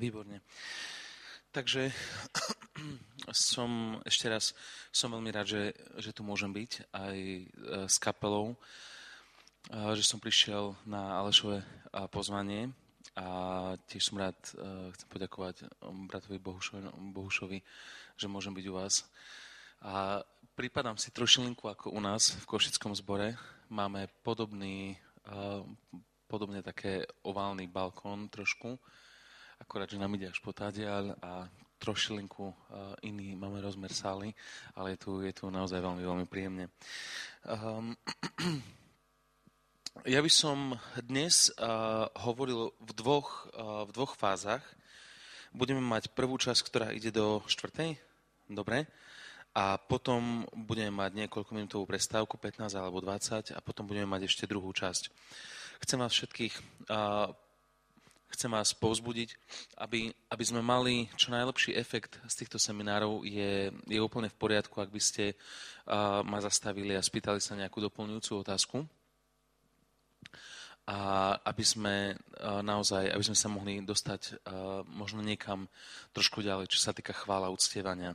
[0.00, 0.40] Výborne.
[1.52, 1.92] Takže
[3.52, 4.56] som ešte raz
[4.88, 5.62] som veľmi rád, že,
[6.00, 7.44] že tu môžem byť aj e,
[7.84, 8.56] s kapelou,
[9.68, 11.60] že som prišiel na Alešové
[12.08, 12.72] pozvanie
[13.18, 13.28] a
[13.90, 15.68] tiež som rád, e, chcem poďakovať
[16.08, 16.80] bratovi Bohušovi,
[17.12, 17.58] Bohušovi,
[18.16, 19.04] že môžem byť u vás.
[19.84, 20.22] A
[20.54, 23.34] pripadám si trošilinku ako u nás v Košickom zbore.
[23.68, 25.36] Máme podobný, e,
[26.30, 28.78] podobne také oválny balkón trošku,
[29.60, 31.46] akorát, že nám ide až potádiaľ a
[31.80, 32.54] trošilinku uh,
[33.00, 34.36] iný máme rozmer sály,
[34.76, 36.68] ale je tu, je tu naozaj veľmi, veľmi príjemne.
[37.48, 37.96] Um,
[40.14, 44.60] ja by som dnes uh, hovoril v dvoch, uh, v dvoch fázach.
[45.56, 47.96] Budeme mať prvú časť, ktorá ide do štvrtej,
[48.52, 48.86] dobre,
[49.50, 54.46] a potom budeme mať niekoľko minútovú prestávku, 15 alebo 20, a potom budeme mať ešte
[54.46, 55.10] druhú časť.
[55.82, 56.86] Chcem vás všetkých
[58.30, 59.34] chcem vás povzbudiť,
[59.82, 63.26] aby, aby sme mali čo najlepší efekt z týchto seminárov.
[63.26, 67.82] Je, je úplne v poriadku, ak by ste uh, ma zastavili a spýtali sa nejakú
[67.82, 68.76] doplňujúcu otázku.
[70.90, 70.98] A
[71.46, 75.66] aby sme uh, naozaj, aby sme sa mohli dostať uh, možno niekam
[76.14, 78.14] trošku ďalej, čo sa týka chvála, uctievania.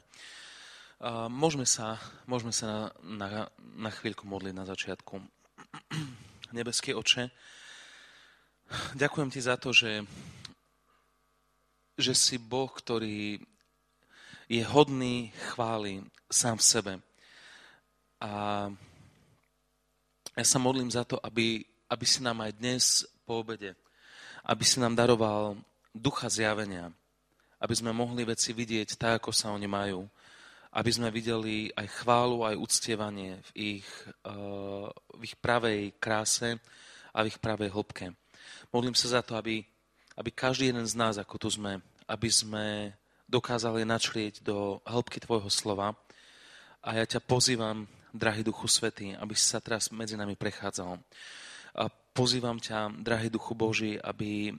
[0.95, 5.19] Uh, môžeme sa, môžeme sa na, na, na chvíľku modliť na začiatku.
[6.58, 7.36] Nebeský oče,
[8.97, 10.02] Ďakujem ti za to, že,
[11.97, 13.38] že si Boh, ktorý
[14.49, 16.93] je hodný chvály sám v sebe.
[18.21, 18.31] A
[20.36, 22.83] ja sa modlím za to, aby, aby si nám aj dnes
[23.25, 23.77] po obede,
[24.45, 25.58] aby si nám daroval
[25.93, 26.89] ducha zjavenia,
[27.61, 30.03] aby sme mohli veci vidieť tak, ako sa oni majú,
[30.75, 33.89] aby sme videli aj chválu, aj uctievanie v ich,
[34.27, 36.59] uh, v ich pravej kráse
[37.16, 38.25] a v ich pravej hĺbke.
[38.76, 39.64] Modlím sa za to, aby,
[40.20, 41.80] aby každý jeden z nás, ako tu sme,
[42.11, 42.92] aby sme
[43.23, 45.95] dokázali načrieť do hĺbky Tvojho slova.
[46.83, 50.99] A ja ťa pozývam, drahý Duchu Svetý, aby si sa teraz medzi nami prechádzal.
[51.80, 54.52] A pozývam ťa, drahý Duchu Boží, aby,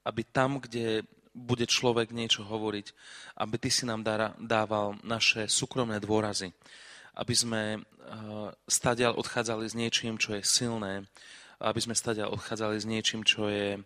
[0.00, 1.04] aby tam, kde
[1.36, 2.86] bude človek niečo hovoriť,
[3.36, 4.00] aby Ty si nám
[4.40, 6.56] dával naše súkromné dôrazy.
[7.12, 7.62] Aby sme
[8.64, 11.04] stadiaľ odchádzali s niečím, čo je silné,
[11.64, 13.80] aby sme stať odchádzali s niečím, čo, je,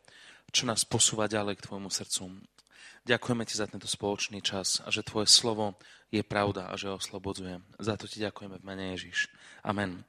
[0.50, 2.43] čo nás posúva ďalej k Tvojmu srdcu.
[3.06, 5.78] Ďakujeme Ti za tento spoločný čas a že Tvoje slovo
[6.11, 7.62] je pravda a že oslobodzuje.
[7.78, 9.31] Za to Ti ďakujeme v mene Ježiš.
[9.62, 10.03] Amen.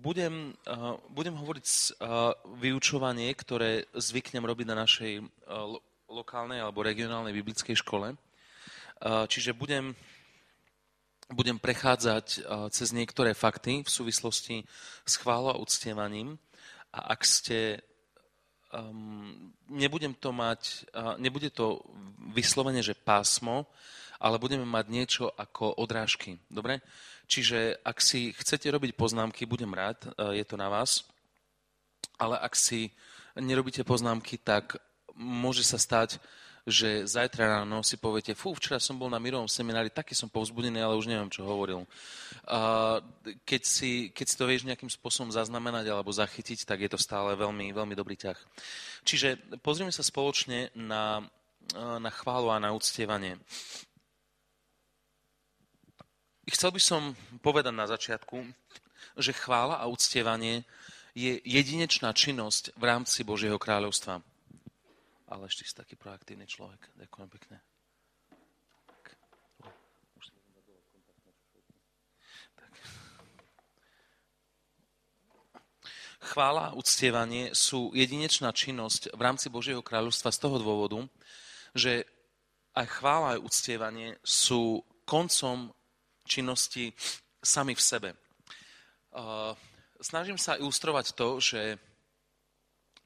[0.00, 0.54] Budem,
[1.10, 1.66] budem hovoriť
[2.58, 5.12] vyučovanie, ktoré zvyknem robiť na našej
[6.10, 8.14] lokálnej alebo regionálnej biblickej škole.
[9.04, 9.94] Čiže budem
[11.32, 14.56] budem prechádzať eh, cez niektoré fakty v súvislosti
[15.06, 16.36] s chválou a uctievaním.
[16.94, 17.82] A ak ste
[18.70, 21.82] um, nebudem to mať, uh, nebude to
[22.30, 23.66] vyslovene, že pásmo,
[24.22, 26.38] ale budeme mať niečo ako odrážky.
[26.46, 26.78] Dobre?
[27.26, 31.02] Čiže ak si chcete robiť poznámky, budem rád, uh, je to na vás.
[32.14, 32.94] Ale ak si
[33.34, 34.78] nerobíte poznámky, tak
[35.18, 36.22] môže sa stať,
[36.64, 40.80] že zajtra ráno si poviete, fú, včera som bol na mirovom seminári, taký som povzbudený,
[40.80, 41.84] ale už neviem, čo hovoril.
[42.48, 43.00] A
[43.44, 47.36] keď, si, keď si to vieš nejakým spôsobom zaznamenať alebo zachytiť, tak je to stále
[47.36, 48.38] veľmi, veľmi dobrý ťah.
[49.04, 51.20] Čiže pozrieme sa spoločne na,
[51.76, 53.36] na chválu a na uctievanie.
[56.48, 57.02] Chcel by som
[57.44, 58.40] povedať na začiatku,
[59.20, 60.64] že chvála a uctievanie
[61.12, 64.24] je jedinečná činnosť v rámci Božieho kráľovstva
[65.28, 66.92] ale ešte si taký proaktívny človek.
[67.00, 67.56] Ďakujem pekne.
[76.24, 81.04] Chvála a uctievanie sú jedinečná činnosť v rámci Božieho kráľovstva z toho dôvodu,
[81.76, 82.08] že
[82.72, 85.68] aj chvála aj uctievanie sú koncom
[86.24, 86.96] činnosti
[87.44, 88.10] sami v sebe.
[90.00, 91.76] Snažím sa ilustrovať to, že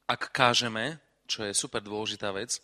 [0.07, 2.57] ak kážeme, čo je super dôležitá vec,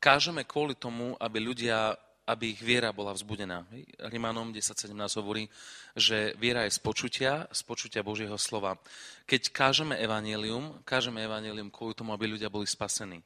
[0.00, 1.92] kážeme kvôli tomu, aby ľudia,
[2.24, 3.68] aby ich viera bola vzbudená.
[4.08, 5.44] Rimanom 10.17 hovorí,
[5.92, 8.80] že viera je z počutia, z počutia Božieho slova.
[9.28, 13.20] Keď kážeme evanelium, kážeme evanelium kvôli tomu, aby ľudia boli spasení.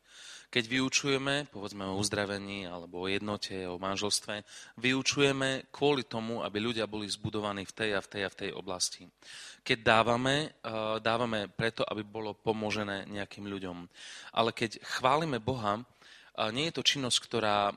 [0.53, 4.45] Keď vyučujeme, povedzme o uzdravení alebo o jednote, o manželstve,
[4.85, 8.51] vyučujeme kvôli tomu, aby ľudia boli zbudovaní v tej a v tej a v tej
[8.53, 9.09] oblasti.
[9.65, 13.89] Keď dávame, eh, dávame preto, aby bolo pomožené nejakým ľuďom.
[14.37, 17.77] Ale keď chválime Boha, eh, nie je to činnosť, ktorá eh,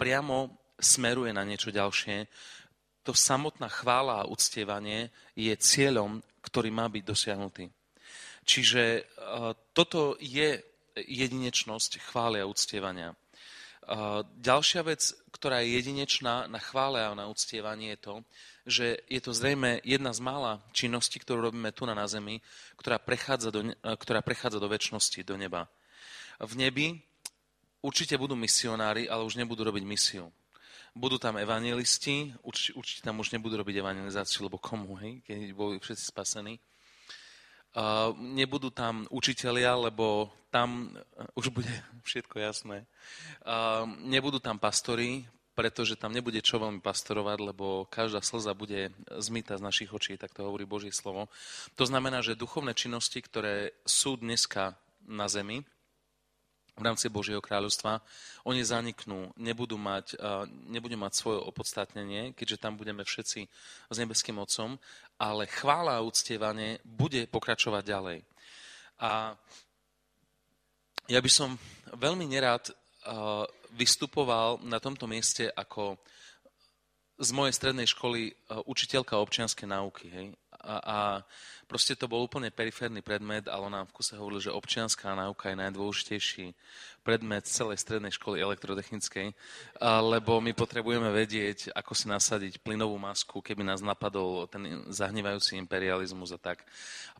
[0.00, 2.24] priamo smeruje na niečo ďalšie.
[3.04, 7.68] To samotná chvála a uctievanie je cieľom, ktorý má byť dosiahnutý.
[8.44, 9.08] Čiže
[9.72, 13.18] toto je jedinečnosť chvály a uctievania.
[14.40, 18.14] Ďalšia vec, ktorá je jedinečná na chvále a na uctievanie je to,
[18.64, 22.40] že je to zrejme jedna z mála činností, ktorú robíme tu na, zemi,
[22.80, 25.68] ktorá prechádza do, ktorá prechádza do väčšnosti, do neba.
[26.40, 26.96] V nebi
[27.84, 30.32] určite budú misionári, ale už nebudú robiť misiu.
[30.96, 35.76] Budú tam evangelisti, určite, určite tam už nebudú robiť evangelizáciu, lebo komu, hej, keď boli
[35.76, 36.56] všetci spasení.
[38.18, 40.94] Nebudú tam učitelia, lebo tam
[41.34, 41.74] už bude
[42.08, 42.86] všetko jasné.
[44.06, 49.62] Nebudú tam pastori, pretože tam nebude čo veľmi pastorovať, lebo každá slza bude zmytá z
[49.62, 51.30] našich očí, tak to hovorí Božie slovo.
[51.78, 54.74] To znamená, že duchovné činnosti, ktoré sú dneska
[55.06, 55.62] na zemi,
[56.74, 58.02] v rámci Božieho kráľovstva,
[58.42, 60.18] oni zaniknú, nebudú mať,
[60.66, 63.40] nebudú mať svoje opodstatnenie, keďže tam budeme všetci
[63.86, 64.82] s nebeským Otcom,
[65.18, 68.18] ale chvála a uctievanie bude pokračovať ďalej.
[69.00, 69.34] A
[71.10, 71.60] ja by som
[71.94, 72.72] veľmi nerád
[73.76, 76.00] vystupoval na tomto mieste ako
[77.14, 78.34] z mojej strednej školy
[78.66, 80.06] učiteľka občianskej náuky.
[80.10, 80.26] Hej?
[80.64, 80.98] A, a
[81.74, 85.58] Proste to bol úplne periférny predmet, ale nám v kuse hovoril, že občianská náuka je
[85.58, 86.46] najdôležitejší
[87.02, 89.34] predmet celej strednej školy elektrotechnickej,
[89.82, 96.32] lebo my potrebujeme vedieť, ako si nasadiť plynovú masku, keby nás napadol ten zahnívajúci imperializmus
[96.32, 96.64] a tak.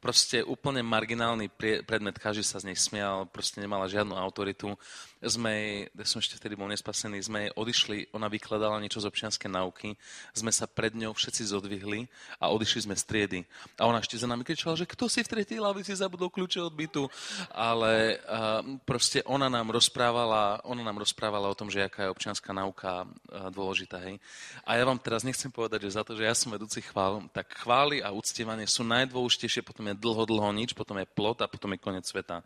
[0.01, 1.53] Proste úplne marginálny
[1.85, 4.73] predmet, každý sa z nej smial, proste nemala žiadnu autoritu.
[5.21, 9.97] Sme, ja som ešte vtedy bol nespasený, sme odišli, ona vykladala niečo z občianskej náuky,
[10.33, 12.09] sme sa pred ňou všetci zodvihli
[12.41, 13.41] a odišli sme z triedy.
[13.77, 16.75] A ona ešte za nami kričala, že kto si v tretej lavici zabudol kľúče od
[16.77, 17.09] bytu.
[17.51, 22.53] Ale uh, proste ona nám rozprávala, ona nám rozprávala o tom, že aká je občianská
[22.53, 24.05] náuka uh, dôležitá.
[24.05, 24.21] Hej.
[24.69, 27.51] A ja vám teraz nechcem povedať, že za to, že ja som vedúci chvál, tak
[27.65, 31.73] chvály a uctievanie sú najdôležitejšie, potom je dlho, dlho nič, potom je plot a potom
[31.73, 32.45] je koniec sveta.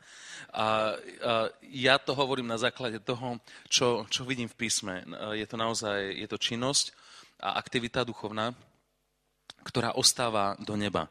[0.54, 5.02] A, uh, ja to hovorím na základe toho, čo, čo vidím v písme.
[5.04, 6.94] Uh, je to naozaj, je to činnosť
[7.38, 8.54] a aktivita duchovná,
[9.62, 11.10] ktorá ostáva do neba.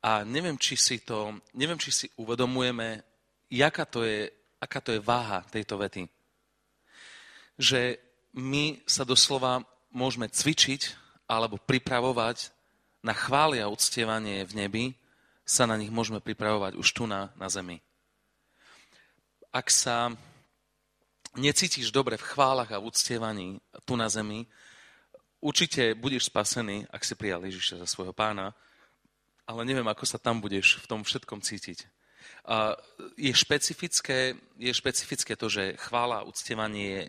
[0.00, 3.04] A neviem, či si to, neviem, či si uvedomujeme,
[3.52, 6.08] jaká to je, aká to je váha tejto vety.
[7.60, 8.00] Že
[8.40, 9.60] my sa doslova
[9.92, 10.96] môžeme cvičiť
[11.28, 12.48] alebo pripravovať
[13.04, 14.84] na chvály a uctievanie v nebi,
[15.44, 17.82] sa na nich môžeme pripravovať už tu na, na zemi.
[19.50, 20.14] Ak sa
[21.34, 24.46] necítiš dobre v chválach a v uctievaní tu na zemi,
[25.42, 28.54] určite budeš spasený, ak si prijal Ježiša za svojho pána,
[29.50, 31.90] ale neviem, ako sa tam budeš v tom všetkom cítiť.
[33.18, 37.02] Je, špecifické, je špecifické to, že chvála a uctievanie je,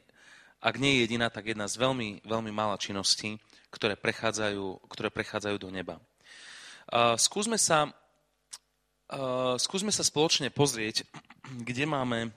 [0.57, 3.37] ak nie je jediná, tak jedna z veľmi, veľmi mála činností,
[3.69, 6.01] ktoré prechádzajú, ktoré prechádzajú do neba.
[7.21, 7.93] Skúsme, sa,
[9.61, 11.05] skúsme sa spoločne pozrieť,
[11.45, 12.33] kde máme...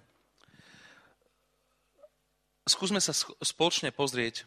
[2.65, 4.45] Skúsme sa spoločne pozrieť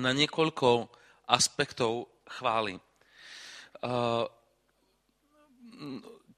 [0.00, 0.88] na niekoľko
[1.28, 2.80] aspektov chvály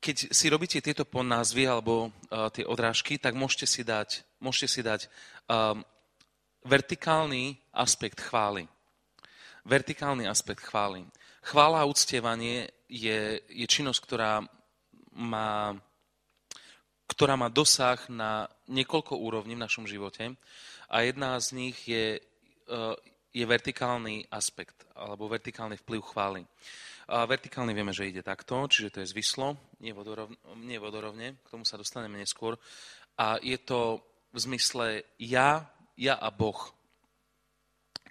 [0.02, 4.80] keď si robíte tieto ponázvy alebo uh, tie odrážky, tak môžete si dať, môžete si
[4.82, 5.06] dať
[5.46, 5.82] um,
[6.66, 8.66] vertikálny aspekt chvály.
[9.62, 11.06] Vertikálny aspekt chvály.
[11.46, 14.42] Chvála a uctievanie je, je činnosť, ktorá
[15.14, 15.78] má,
[17.06, 20.34] ktorá má dosah na niekoľko úrovní v našom živote
[20.90, 22.98] a jedna z nich je, uh,
[23.32, 26.42] je vertikálny aspekt alebo vertikálny vplyv chvály.
[27.08, 31.50] A vertikálne vieme, že ide takto, čiže to je zvislo, nie, vodorovne, nie vodorovne, k
[31.50, 32.54] tomu sa dostaneme neskôr.
[33.18, 34.00] A je to
[34.32, 35.66] v zmysle ja,
[35.98, 36.60] ja a Boh.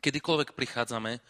[0.01, 1.21] Kedykoľvek prichádzame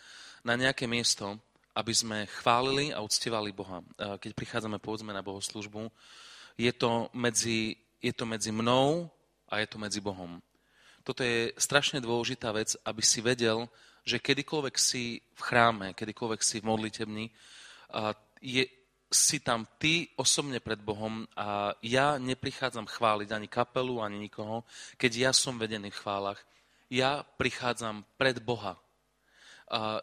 [0.43, 1.37] na nejaké miesto,
[1.71, 5.87] aby sme chválili a uctievali Boha, keď prichádzame povedzme na bohoslužbu,
[6.59, 9.07] je to medzi, je to medzi mnou
[9.47, 10.43] a je to medzi Bohom.
[11.01, 13.65] Toto je strašne dôležitá vec, aby si vedel,
[14.05, 17.25] že kedykoľvek si v chráme, kedykoľvek si v modlitebni,
[18.41, 18.65] je,
[19.11, 24.63] si tam ty osobne pred Bohom a ja neprichádzam chváliť ani kapelu, ani nikoho,
[24.95, 26.39] keď ja som vedený v chválach.
[26.87, 28.79] Ja prichádzam pred Boha.
[29.67, 29.99] A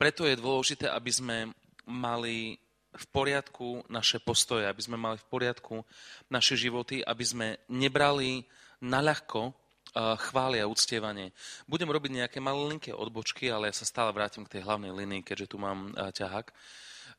[0.00, 1.36] preto je dôležité, aby sme
[1.84, 2.56] mali
[2.88, 5.84] v poriadku naše postoje, aby sme mali v poriadku
[6.32, 8.44] naše životy, aby sme nebrali
[8.80, 9.52] naľahko
[9.96, 11.32] chváli a uctievanie.
[11.64, 15.54] Budem robiť nejaké malinké odbočky, ale ja sa stále vrátim k tej hlavnej linii, keďže
[15.54, 16.52] tu mám ťahák.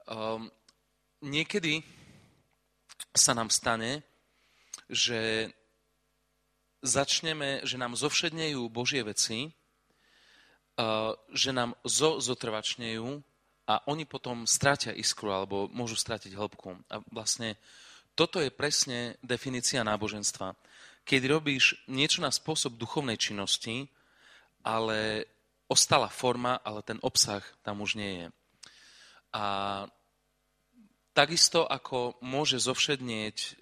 [0.10, 0.48] Um,
[1.26, 1.82] niekedy
[3.16, 4.04] sa nám stane,
[4.90, 5.52] že
[6.82, 9.52] začneme, že nám zovšednejú Božie veci,
[11.36, 13.20] že nám zo, zotrvačnejú
[13.68, 16.80] a oni potom strátia iskru alebo môžu strátiť hĺbku.
[16.88, 17.60] A vlastne
[18.20, 20.52] Toto je presne definícia náboženstva.
[21.10, 23.90] Keď robíš niečo na spôsob duchovnej činnosti,
[24.62, 25.26] ale
[25.66, 28.28] ostala forma, ale ten obsah tam už nie je.
[29.34, 29.46] A
[31.18, 33.58] takisto ako môže zovšednieť,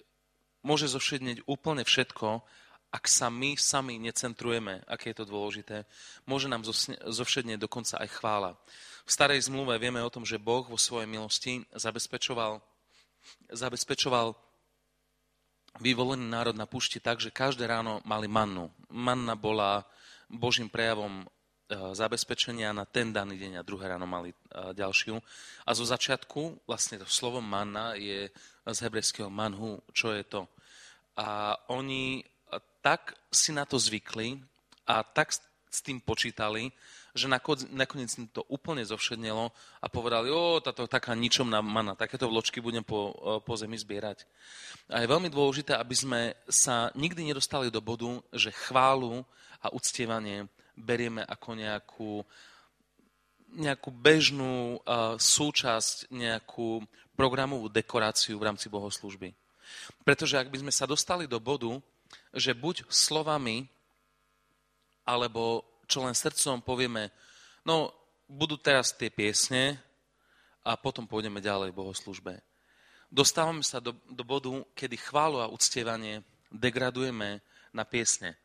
[0.60, 2.44] môže zovšednieť úplne všetko,
[2.92, 5.88] ak sa my sami necentrujeme, aké je to dôležité,
[6.28, 6.68] môže nám
[7.08, 8.50] zovšednieť dokonca aj chvála.
[9.04, 12.60] V starej zmluve vieme o tom, že Boh vo svojej milosti zabezpečoval,
[13.52, 14.36] zabezpečoval
[15.80, 18.70] vyvolený národ na púšti tak, že každé ráno mali mannu.
[18.90, 19.86] Manna bola
[20.28, 21.26] Božím prejavom e,
[21.94, 24.36] zabezpečenia na ten daný deň a druhé ráno mali e,
[24.74, 25.16] ďalšiu.
[25.64, 28.28] A zo začiatku, vlastne to slovo manna je
[28.68, 30.44] z hebrejského manhu, čo je to.
[31.18, 32.22] A oni
[32.82, 34.40] tak si na to zvykli
[34.88, 35.34] a tak
[35.68, 36.72] s tým počítali,
[37.18, 37.26] že
[37.74, 39.50] nakoniec to úplne zovšednelo
[39.82, 43.10] a povedali, o, táto taká ničomná mana, takéto vločky budem po,
[43.42, 44.22] po zemi zbierať.
[44.88, 49.26] A je veľmi dôležité, aby sme sa nikdy nedostali do bodu, že chválu
[49.58, 50.46] a uctievanie
[50.78, 52.12] berieme ako nejakú,
[53.58, 56.86] nejakú bežnú uh, súčasť, nejakú
[57.18, 59.34] programovú dekoráciu v rámci bohoslužby.
[60.06, 61.74] Pretože ak by sme sa dostali do bodu,
[62.30, 63.66] že buď slovami,
[65.02, 67.08] alebo čo len srdcom povieme,
[67.64, 67.90] no
[68.28, 69.80] budú teraz tie piesne
[70.60, 72.36] a potom pôjdeme ďalej v bohoslužbe.
[73.08, 76.20] Dostávame sa do, do bodu, kedy chválu a uctievanie
[76.52, 77.40] degradujeme
[77.72, 78.36] na piesne.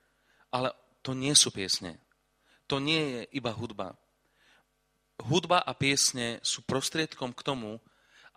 [0.47, 0.71] Ale
[1.03, 1.99] to nie sú piesne.
[2.71, 3.91] To nie je iba hudba.
[5.19, 7.75] Hudba a piesne sú prostriedkom k tomu,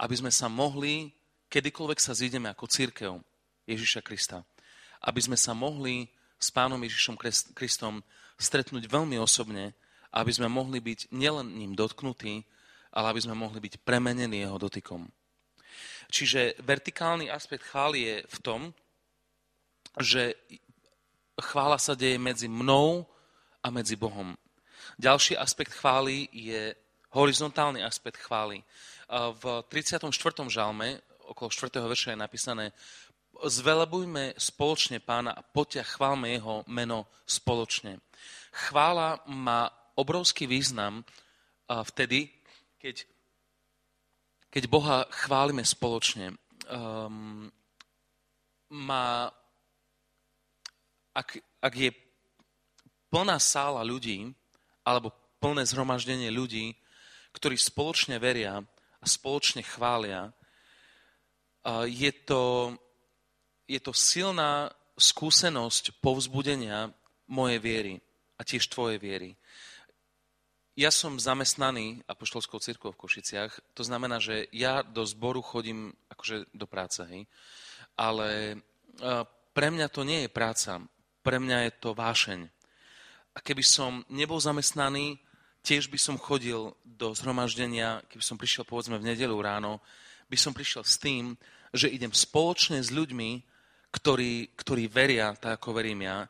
[0.02, 1.14] aby sme sa mohli,
[1.46, 3.22] kedykoľvek sa zídeme ako církev
[3.70, 4.42] Ježiša Krista,
[5.06, 7.16] aby sme sa mohli s Pánom Ježišom
[7.56, 8.04] Kristom
[8.36, 9.72] stretnúť veľmi osobne,
[10.12, 12.44] aby sme mohli byť nielen ním dotknutí,
[12.92, 15.08] ale aby sme mohli byť premenení jeho dotykom.
[16.08, 18.60] Čiže vertikálny aspekt chvály je v tom,
[20.00, 20.36] že
[21.36, 23.04] chvála sa deje medzi mnou
[23.60, 24.36] a medzi Bohom.
[24.96, 26.72] Ďalší aspekt chvály je
[27.12, 28.64] horizontálny aspekt chvály.
[29.12, 30.08] V 34.
[30.48, 31.80] žalme, okolo 4.
[31.84, 32.64] verša je napísané
[33.44, 38.00] zvelebujme spoločne pána a poďte chválme jeho meno spoločne.
[38.52, 41.04] Chvála má obrovský význam
[41.68, 42.32] vtedy,
[42.80, 43.04] keď,
[44.48, 46.36] keď Boha chválime spoločne.
[46.66, 47.50] Um,
[48.72, 49.30] má,
[51.14, 51.90] ak, ak je
[53.10, 54.34] plná sála ľudí,
[54.86, 56.74] alebo plné zhromaždenie ľudí,
[57.34, 58.62] ktorí spoločne veria
[58.98, 60.32] a spoločne chvália,
[61.86, 62.72] je to,
[63.66, 66.94] je to silná skúsenosť povzbudenia
[67.28, 67.94] mojej viery
[68.38, 69.36] a tiež tvojej viery.
[70.76, 76.52] Ja som zamestnaný apoštolskou církvou v Košiciach, to znamená, že ja do zboru chodím akože
[76.52, 77.24] do práce, hej.
[77.96, 78.60] ale
[79.56, 80.84] pre mňa to nie je práca,
[81.24, 82.40] pre mňa je to vášeň.
[83.36, 85.16] A keby som nebol zamestnaný,
[85.64, 89.80] tiež by som chodil do zhromaždenia, keby som prišiel povedzme v nedelu ráno,
[90.28, 91.40] by som prišiel s tým,
[91.72, 93.55] že idem spoločne s ľuďmi,
[93.90, 96.26] ktorí, ktorí veria, tak ako verím ja,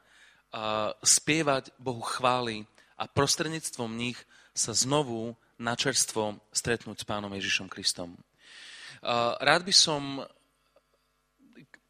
[0.56, 2.64] a spievať Bohu chvály
[2.96, 4.16] a prostredníctvom nich
[4.56, 8.16] sa znovu načerstvo stretnúť s Pánom Ježišom Kristom.
[9.04, 10.25] Rád by som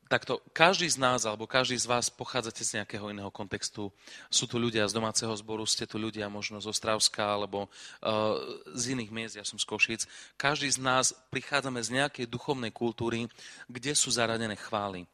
[0.06, 3.90] takto, každý z nás alebo každý z vás pochádzate z nejakého iného kontextu.
[4.30, 8.38] Sú tu ľudia z domáceho zboru, ste tu ľudia možno z Ostravska alebo uh,
[8.75, 10.02] z iných miest, ja som z Košic.
[10.38, 13.26] Každý z nás prichádzame z nejakej duchovnej kultúry,
[13.66, 15.06] kde sú zaradené chvály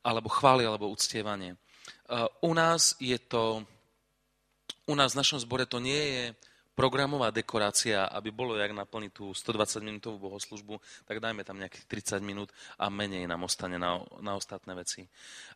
[0.00, 1.56] alebo chvály, alebo uctievanie.
[2.42, 3.64] U nás je to,
[4.86, 6.24] u nás v našom zbore to nie je
[6.80, 11.84] programová dekorácia, aby bolo jak naplniť tú 120 minútovú bohoslužbu, tak dajme tam nejakých
[12.16, 12.48] 30 minút
[12.80, 15.04] a menej nám ostane na, na ostatné veci.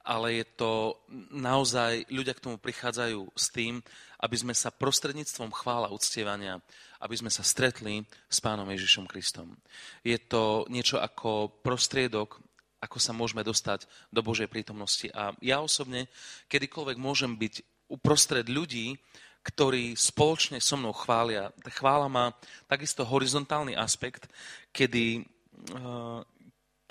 [0.04, 1.00] Ale je to
[1.32, 3.80] naozaj, ľudia k tomu prichádzajú s tým,
[4.20, 6.60] aby sme sa prostredníctvom chvála uctievania,
[7.00, 9.56] aby sme sa stretli s Pánom Ježišom Kristom.
[10.04, 12.36] Je to niečo ako prostriedok,
[12.84, 15.08] ako sa môžeme dostať do Božej prítomnosti.
[15.16, 16.12] A ja osobne,
[16.52, 19.00] kedykoľvek môžem byť uprostred ľudí,
[19.44, 21.52] ktorí spoločne so mnou chvália.
[21.68, 22.32] Chvála má
[22.64, 24.28] takisto horizontálny aspekt,
[24.72, 26.20] kedy, eh,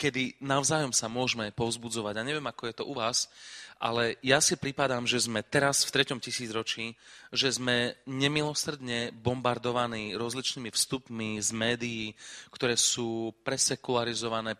[0.04, 2.20] kedy navzájom sa môžeme povzbudzovať.
[2.20, 3.32] A neviem, ako je to u vás,
[3.80, 6.96] ale ja si pripadám, že sme teraz v treťom tisícročí,
[7.32, 12.06] že sme nemilosrdne bombardovaní rozličnými vstupmi z médií,
[12.52, 14.60] ktoré sú presekularizované,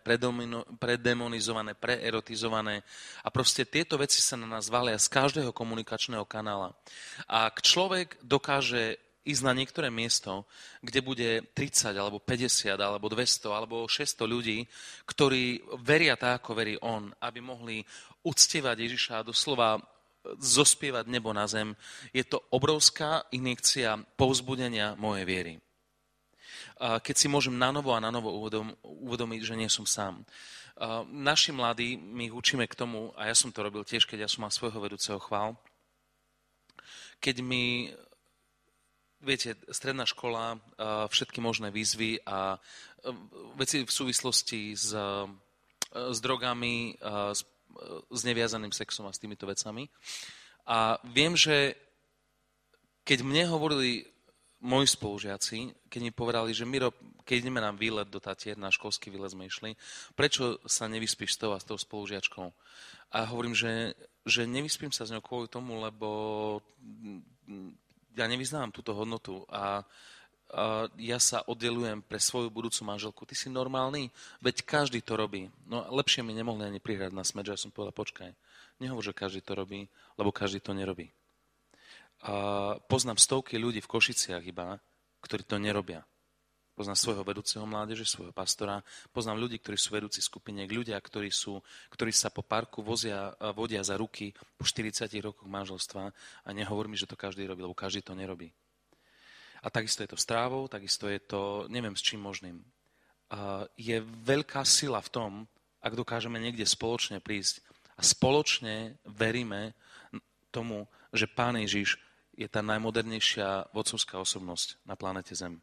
[0.80, 2.80] predemonizované, preerotizované
[3.20, 6.72] a proste tieto veci sa na nás valia z každého komunikačného kanála.
[7.28, 10.44] Ak človek dokáže ísť na niektoré miesto,
[10.84, 14.68] kde bude 30 alebo 50 alebo 200 alebo 600 ľudí,
[15.08, 17.80] ktorí veria tak, ako verí on, aby mohli
[18.24, 19.80] uctievať Ježiša a doslova
[20.40, 21.76] zospievať nebo na zem,
[22.12, 25.54] je to obrovská injekcia povzbudenia mojej viery.
[26.80, 28.32] Keď si môžem na novo a na novo
[28.82, 30.24] uvedomiť, že nie som sám.
[31.12, 34.28] Naši mladí, my ich učíme k tomu, a ja som to robil tiež, keď ja
[34.32, 35.60] som mal svojho vedúceho chvál,
[37.20, 37.94] keď mi
[39.24, 40.60] viete, stredná škola,
[41.08, 42.60] všetky možné výzvy a
[43.56, 44.92] veci v súvislosti s,
[45.90, 46.94] s drogami,
[47.32, 47.40] s,
[48.12, 49.88] s neviazaným sexom a s týmito vecami.
[50.68, 51.76] A viem, že
[53.04, 54.08] keď mne hovorili
[54.64, 56.96] moji spolužiaci, keď mi povedali, že Miro,
[57.28, 59.76] keď ideme na výlet do Tatier, na školský výlet sme išli,
[60.16, 62.48] prečo sa nevyspíš s tou a s tou spolužiačkou?
[63.12, 63.92] A hovorím, že,
[64.24, 66.08] že nevyspím sa s ňou kvôli tomu, lebo
[68.14, 69.82] ja nevyznám túto hodnotu a,
[70.54, 73.22] a ja sa oddelujem pre svoju budúcu manželku.
[73.26, 74.14] Ty si normálny?
[74.38, 75.50] Veď každý to robí.
[75.66, 78.30] No lepšie mi nemohli ani prihrať na smet, že ja som povedal, počkaj,
[78.78, 81.10] nehovor, že každý to robí, lebo každý to nerobí.
[82.24, 82.32] A
[82.88, 84.80] poznám stovky ľudí v Košiciach iba,
[85.20, 86.06] ktorí to nerobia.
[86.74, 88.82] Poznám svojho vedúceho mládeže, svojho pastora,
[89.14, 91.62] poznám ľudí, ktorí sú vedúci skupiniek, ľudia, ktorí, sú,
[91.94, 96.10] ktorí sa po parku vozia, vodia za ruky po 40 rokoch manželstva
[96.42, 98.50] a nehovor mi, že to každý robí, lebo každý to nerobí.
[99.62, 102.58] A takisto je to strávou, takisto je to, neviem s čím možným.
[103.78, 105.30] Je veľká sila v tom,
[105.78, 107.62] ak dokážeme niekde spoločne prísť
[107.94, 109.78] a spoločne veríme
[110.50, 112.02] tomu, že Pán Ježiš
[112.34, 115.62] je tá najmodernejšia vodcovská osobnosť na planete Zem.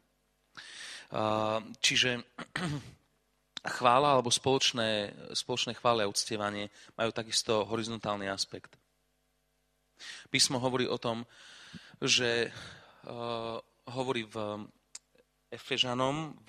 [1.78, 2.24] Čiže
[3.78, 8.74] chvála alebo spoločné, spoločné chvále a uctievanie majú takisto horizontálny aspekt.
[10.32, 11.22] Písmo hovorí o tom,
[12.02, 13.60] že uh,
[13.92, 14.66] hovorí v
[15.52, 16.32] Efežanom,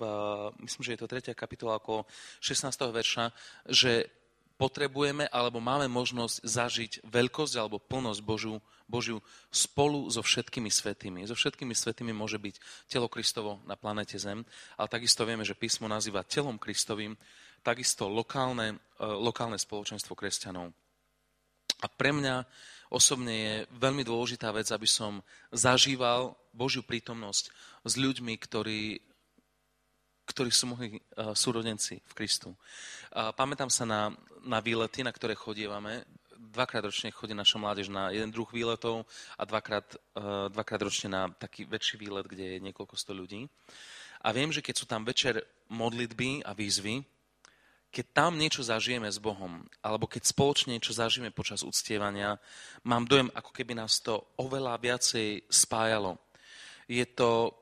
[0.64, 1.36] myslím, že je to 3.
[1.36, 2.08] kapitola ako
[2.40, 2.72] 16.
[2.88, 3.24] verša,
[3.68, 4.08] že
[4.54, 9.18] potrebujeme alebo máme možnosť zažiť veľkosť alebo plnosť Božiu, Božiu
[9.50, 11.26] spolu so všetkými svetými.
[11.26, 14.46] So všetkými svetými môže byť telo Kristovo na planete Zem,
[14.78, 17.18] ale takisto vieme, že písmo nazýva telom Kristovým
[17.64, 20.70] takisto lokálne, e, lokálne spoločenstvo kresťanov.
[21.82, 22.44] A pre mňa
[22.92, 27.50] osobne je veľmi dôležitá vec, aby som zažíval Božiu prítomnosť
[27.82, 29.02] s ľuďmi, ktorí
[30.34, 32.50] ktorí sú moji uh, súrodenci v Kristu.
[32.50, 34.10] Uh, pamätám sa na,
[34.42, 36.02] na výlety, na ktoré chodievame.
[36.34, 39.06] Dvakrát ročne chodí naša mládež na jeden druh výletov
[39.38, 39.86] a dvakrát,
[40.18, 43.46] uh, dvakrát ročne na taký väčší výlet, kde je niekoľko sto ľudí.
[44.26, 45.38] A viem, že keď sú tam večer
[45.70, 47.06] modlitby a výzvy,
[47.94, 52.34] keď tam niečo zažijeme s Bohom, alebo keď spoločne niečo zažijeme počas uctievania,
[52.82, 56.18] mám dojem, ako keby nás to oveľa viacej spájalo.
[56.90, 57.54] Je to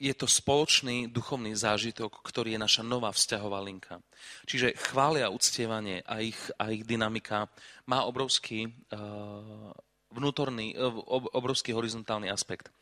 [0.00, 4.00] je to spoločný duchovný zážitok, ktorý je naša nová vzťahová linka.
[4.48, 7.52] Čiže chvália uctievanie a ich, a ich dynamika
[7.84, 9.68] má obrovský uh,
[10.08, 10.88] vnútorný, uh,
[11.36, 12.72] obrovský horizontálny aspekt.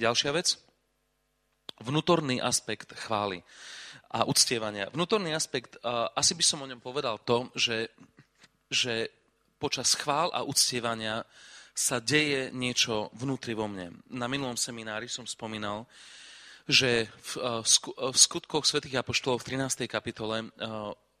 [0.00, 0.56] Ďalšia vec,
[1.84, 3.44] vnútorný aspekt chvály
[4.08, 4.88] a uctievania.
[4.96, 7.92] Vnútorný aspekt, uh, asi by som o ňom povedal to, že,
[8.72, 9.12] že
[9.60, 11.20] počas chvál a uctievania
[11.76, 13.92] sa deje niečo vnútri vo mne.
[14.08, 15.84] Na minulom seminári som spomínal,
[16.68, 19.88] že v, eh, v skutkoch svätých apoštolov v 13.
[19.90, 20.50] kapitole eh,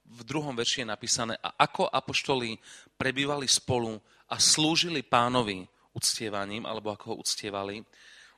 [0.02, 2.60] v druhom verši je napísané, a ako apoštoli
[3.00, 3.96] prebývali spolu
[4.28, 5.64] a slúžili pánovi
[5.96, 7.80] uctievaním, alebo ako ho uctievali,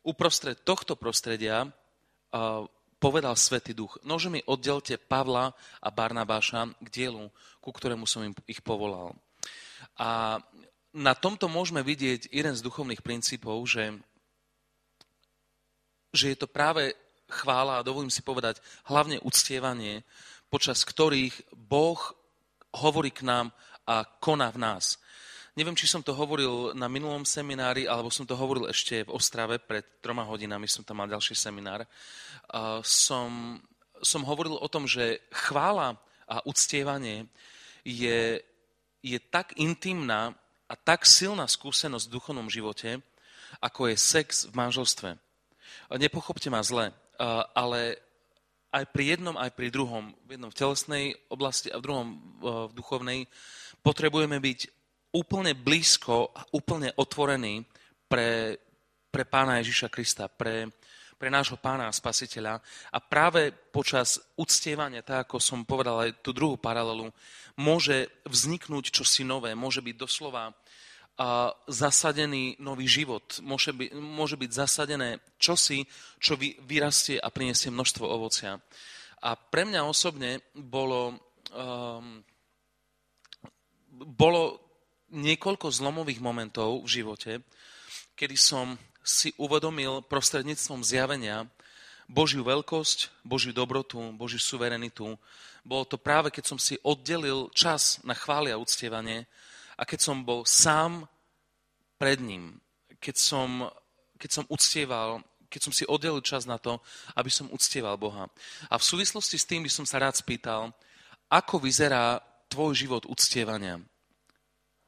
[0.06, 2.62] uprostred tohto prostredia eh,
[2.98, 7.28] povedal Svetý duch, nože mi oddelte Pavla a Barnabáša k dielu,
[7.60, 9.12] ku ktorému som ich povolal.
[10.00, 10.40] A
[10.94, 13.92] na tomto môžeme vidieť jeden z duchovných princípov, že
[16.14, 16.94] že je to práve
[17.26, 20.06] chvála, a dovolím si povedať, hlavne uctievanie,
[20.46, 21.98] počas ktorých Boh
[22.70, 23.50] hovorí k nám
[23.82, 25.02] a koná v nás.
[25.54, 29.62] Neviem, či som to hovoril na minulom seminári, alebo som to hovoril ešte v Ostrave
[29.62, 31.86] pred troma hodinami, som tam mal ďalší seminár.
[32.82, 33.62] Som,
[34.02, 35.94] som hovoril o tom, že chvála
[36.26, 37.30] a uctievanie
[37.86, 38.42] je,
[38.98, 40.34] je tak intimná
[40.66, 42.98] a tak silná skúsenosť v duchovnom živote,
[43.62, 45.14] ako je sex v manželstve.
[45.92, 46.92] Nepochopte ma zle,
[47.52, 48.00] ale
[48.74, 52.06] aj pri jednom, aj pri druhom, v jednom v telesnej oblasti a v druhom
[52.42, 53.30] v duchovnej,
[53.84, 54.60] potrebujeme byť
[55.14, 57.62] úplne blízko a úplne otvorení
[58.10, 58.58] pre,
[59.14, 60.66] pre pána Ježiša Krista, pre,
[61.14, 62.58] pre nášho pána a spasiteľa.
[62.90, 67.14] A práve počas uctievania, tak ako som povedal aj tú druhú paralelu,
[67.54, 70.50] môže vzniknúť čosi nové, môže byť doslova
[71.70, 73.38] zasadený nový život.
[73.38, 75.86] Môže, by, môže byť zasadené čosi,
[76.18, 78.58] čo vy, vyrastie a prinesie množstvo ovocia.
[79.22, 81.14] A pre mňa osobne bolo,
[81.54, 82.18] um,
[83.94, 84.58] bolo
[85.14, 87.32] niekoľko zlomových momentov v živote,
[88.18, 88.74] kedy som
[89.06, 91.46] si uvedomil prostredníctvom zjavenia
[92.10, 95.14] Božiu veľkosť, Božiu dobrotu, Božiu suverenitu.
[95.64, 99.24] Bolo to práve, keď som si oddelil čas na chváli a uctievanie
[99.74, 101.06] a keď som bol sám
[101.98, 102.58] pred ním,
[102.98, 103.70] keď som,
[104.18, 106.82] keď som uctieval, keď som si oddelil čas na to,
[107.14, 108.26] aby som uctieval Boha.
[108.66, 110.74] A v súvislosti s tým by som sa rád spýtal,
[111.30, 112.18] ako vyzerá
[112.50, 113.78] tvoj život uctievania?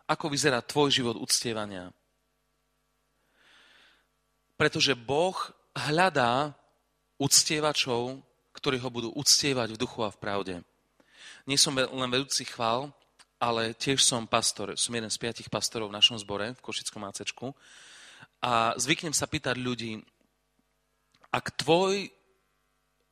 [0.07, 1.91] Ako vyzerá tvoj život uctievania?
[4.57, 5.37] Pretože Boh
[5.77, 6.57] hľadá
[7.21, 8.23] uctievačov,
[8.57, 10.55] ktorí ho budú uctievať v duchu a v pravde.
[11.45, 12.91] Nie som len vedúci chvál,
[13.37, 17.53] ale tiež som pastor, som jeden z piatich pastorov v našom zbore v Košickom ACčku
[18.41, 20.01] a zvyknem sa pýtať ľudí,
[21.29, 22.09] ak tvoj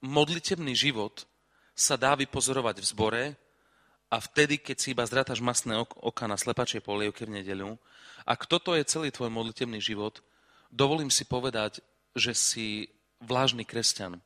[0.00, 1.28] modlitebný život
[1.76, 3.24] sa dá vypozorovať v zbore
[4.08, 7.76] a vtedy, keď si iba zdrataš masné oka na slepačie polievke v nedeľu,
[8.24, 10.24] ak toto je celý tvoj modlitebný život,
[10.72, 11.84] dovolím si povedať,
[12.16, 12.88] že si
[13.20, 14.22] vlážny kresťan,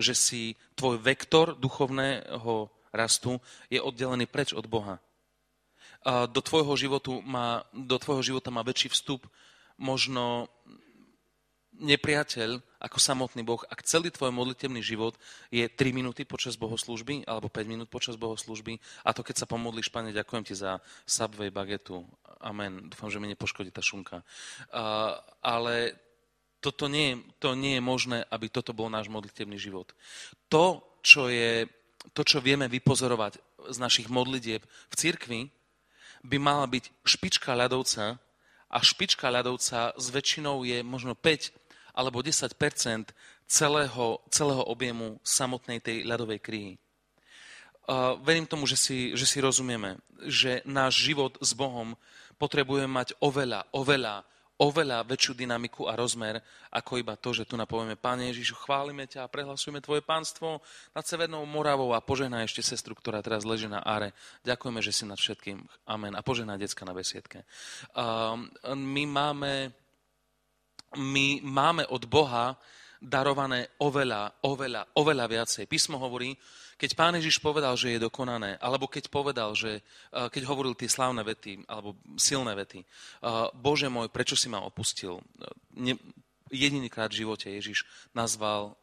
[0.00, 0.42] že si
[0.78, 5.02] tvoj vektor duchovného rastu je oddelený preč od Boha
[6.04, 9.24] do tvojho, životu má, do tvojho života má väčší vstup
[9.80, 10.52] možno
[11.74, 15.18] nepriateľ ako samotný Boh, ak celý tvoj modlitevný život
[15.50, 19.90] je 3 minúty počas bohoslúžby alebo 5 minút počas bohoslúžby a to keď sa pomodlíš,
[19.90, 22.06] Pane, ďakujem ti za Subway bagetu.
[22.38, 22.92] Amen.
[22.92, 24.22] Dúfam, že mi nepoškodí tá šunka.
[24.70, 25.98] Uh, ale
[26.62, 29.90] toto nie, to nie je možné, aby toto bol náš modlitevný život.
[30.48, 31.66] To, čo, je,
[32.14, 33.40] to, čo vieme vypozorovať
[33.72, 35.40] z našich modlitieb v cirkvi,
[36.24, 38.16] by mala byť špička ľadovca
[38.72, 41.52] a špička ľadovca s väčšinou je možno 5
[41.94, 42.56] alebo 10
[43.46, 46.74] celého, celého objemu samotnej tej ľadovej kryhy.
[47.84, 51.92] Uh, verím tomu, že si, že si rozumieme, že náš život s Bohom
[52.40, 56.38] potrebuje mať oveľa, oveľa oveľa väčšiu dynamiku a rozmer,
[56.70, 60.62] ako iba to, že tu napovieme, Pane Ježišu, chválime ťa a prehlasujeme Tvoje pánstvo
[60.94, 64.14] nad Severnou Moravou a požehnaj ešte sestru, ktorá teraz leží na áre.
[64.46, 65.58] Ďakujeme, že si nad všetkým.
[65.90, 66.14] Amen.
[66.14, 67.42] A požehnaj decka na besiedke.
[67.98, 68.38] Uh,
[68.78, 69.74] my máme,
[70.94, 72.54] my máme od Boha
[73.02, 75.68] darované oveľa, oveľa, oveľa viacej.
[75.68, 76.32] Písmo hovorí,
[76.84, 79.80] keď pán Ježiš povedal, že je dokonané, alebo keď povedal, že,
[80.12, 82.84] keď hovoril tie slávne vety, alebo silné vety,
[83.56, 85.24] Bože môj, prečo si ma opustil?
[86.52, 88.76] jedinýkrát v živote Ježiš nazval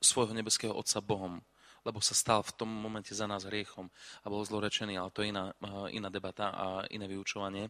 [0.00, 1.44] svojho nebeského Otca Bohom,
[1.84, 3.92] lebo sa stal v tom momente za nás hriechom
[4.24, 5.52] a bol zlorečený, ale to je iná,
[5.92, 7.68] iná debata a iné vyučovanie.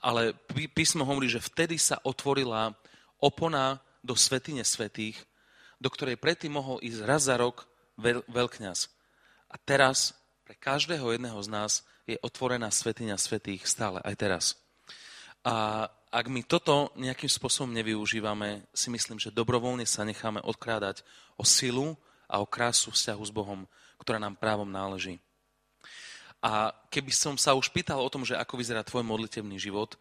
[0.00, 0.32] Ale
[0.72, 2.72] písmo hovorí, že vtedy sa otvorila
[3.20, 5.20] opona do svetine svetých,
[5.76, 8.93] do ktorej predtým mohol ísť raz za rok veľ, veľkňaz.
[9.54, 11.72] A teraz pre každého jedného z nás
[12.10, 14.44] je otvorená svetiňa svetých stále, aj teraz.
[15.46, 21.06] A ak my toto nejakým spôsobom nevyužívame, si myslím, že dobrovoľne sa necháme odkrádať
[21.38, 21.94] o silu
[22.26, 23.66] a o krásu vzťahu s Bohom,
[24.02, 25.22] ktorá nám právom náleží.
[26.44, 29.96] A keby som sa už pýtal o tom, že ako vyzerá tvoj modlitevný život,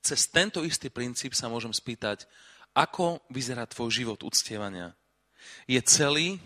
[0.00, 2.24] cez tento istý princíp sa môžem spýtať,
[2.72, 4.96] ako vyzerá tvoj život uctievania.
[5.68, 6.40] Je celý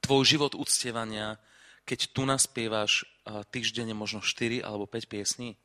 [0.00, 1.38] tvoj život uctievania,
[1.88, 3.08] keď tu naspievaš
[3.48, 5.56] týždenne možno 4 alebo 5 piesní?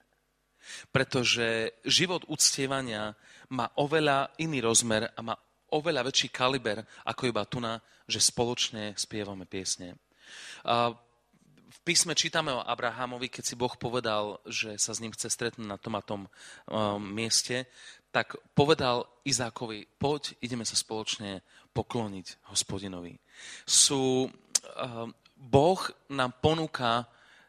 [0.96, 3.20] Pretože život uctievania
[3.52, 5.36] má oveľa iný rozmer a má
[5.76, 10.00] oveľa väčší kaliber ako iba tu na, že spoločne spievame piesne.
[11.74, 15.68] V písme čítame o Abrahamovi, keď si Boh povedal, že sa s ním chce stretnúť
[15.68, 16.22] na tom a tom
[17.12, 17.68] mieste,
[18.14, 21.42] tak povedal Izákovi, poď, ideme sa spoločne
[21.74, 23.18] pokloniť hospodinovi.
[23.66, 27.08] Sú, uh, boh nám ponúka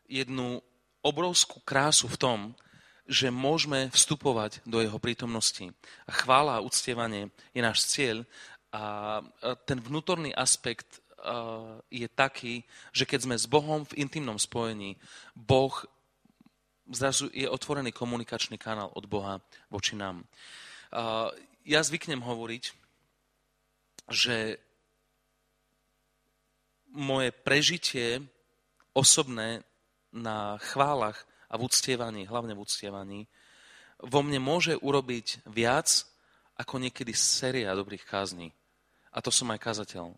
[0.08, 0.60] jednu
[1.04, 2.38] obrovskú krásu v tom,
[3.04, 5.68] že môžeme vstupovať do jeho prítomnosti.
[6.08, 8.24] A chvála a uctievanie je náš cieľ
[8.74, 9.20] a
[9.68, 14.96] ten vnútorný aspekt uh, je taký, že keď sme s Bohom v intimnom spojení,
[15.36, 15.72] Boh
[16.90, 19.40] zrazu je otvorený komunikačný kanál od Boha
[19.72, 20.28] voči nám.
[21.64, 22.64] Ja zvyknem hovoriť,
[24.12, 24.60] že
[26.94, 28.22] moje prežitie
[28.94, 29.66] osobné
[30.14, 33.20] na chválach a v uctievaní, hlavne v uctievaní,
[33.98, 36.06] vo mne môže urobiť viac
[36.54, 38.54] ako niekedy séria dobrých kázní.
[39.10, 40.14] A to som aj kazateľ.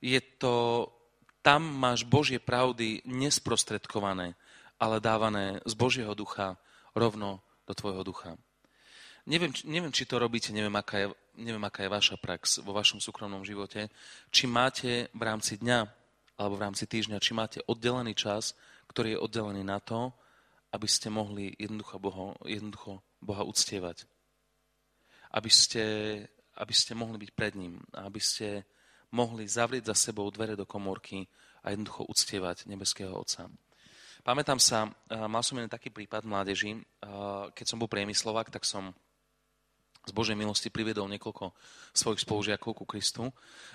[0.00, 0.88] Je to,
[1.44, 4.32] tam máš Božie pravdy nesprostredkované,
[4.80, 6.56] ale dávané z Božieho ducha
[6.96, 8.40] rovno do tvojho ducha.
[9.28, 12.96] Neviem, neviem, či to robíte, neviem aká, je, neviem, aká je vaša prax vo vašom
[12.96, 13.92] súkromnom živote.
[14.32, 15.84] Či máte v rámci dňa
[16.40, 18.56] alebo v rámci týždňa, či máte oddelený čas,
[18.88, 20.16] ktorý je oddelený na to,
[20.72, 24.08] aby ste mohli jednoducho, Boha, jednoducho Boha uctievať.
[25.36, 25.84] Aby ste,
[26.56, 27.84] aby ste mohli byť pred ním.
[28.00, 28.64] Aby ste
[29.12, 31.28] mohli zavrieť za sebou dvere do komórky
[31.60, 33.44] a jednoducho uctievať nebeského Otca.
[34.24, 34.88] Pamätám sa,
[35.28, 36.80] mal som jeden taký prípad mládeži,
[37.52, 38.96] keď som bol priemyslovák, tak som
[40.08, 41.52] z Božej milosti priviedol niekoľko
[41.92, 43.28] svojich spolužiakov ku Kristu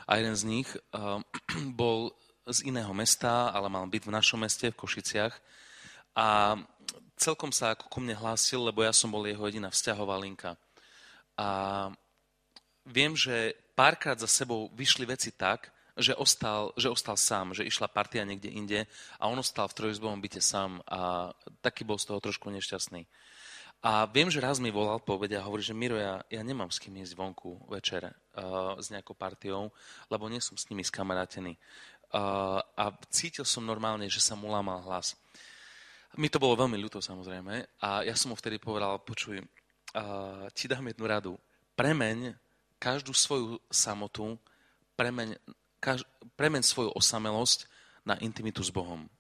[0.10, 1.22] a jeden z nich uh,
[1.80, 2.18] bol
[2.50, 5.34] z iného mesta, ale mal byť v našom meste, v Košiciach
[6.18, 6.60] a
[7.16, 10.60] celkom sa ako ku mne hlásil, lebo ja som bol jeho jediná vzťahová linka.
[11.40, 11.90] A
[12.86, 17.86] viem, že párkrát za sebou vyšli veci tak, že ostal, že ostal sám, že išla
[17.86, 18.80] partia niekde inde
[19.22, 21.30] a on ostal v trojizbovom byte sám a
[21.62, 23.06] taký bol z toho trošku nešťastný.
[23.84, 26.80] A viem, že raz mi volal po a hovorí, že Miro, ja, ja nemám s
[26.80, 29.76] kým ísť vonku večer uh, s nejakou partiou,
[30.08, 31.60] lebo nie som s nimi skamarátený.
[32.08, 35.20] Uh, a cítil som normálne, že sa mu lámal hlas.
[36.16, 40.72] Mi to bolo veľmi ľúto samozrejme a ja som mu vtedy povedal, počuj, uh, ti
[40.72, 41.34] dám jednu radu.
[41.76, 42.40] Premeň
[42.80, 44.40] každú svoju samotu,
[44.96, 45.36] premeň,
[45.84, 46.08] kaž,
[46.40, 47.68] premeň svoju osamelosť
[48.08, 49.12] na intimitu s Bohom.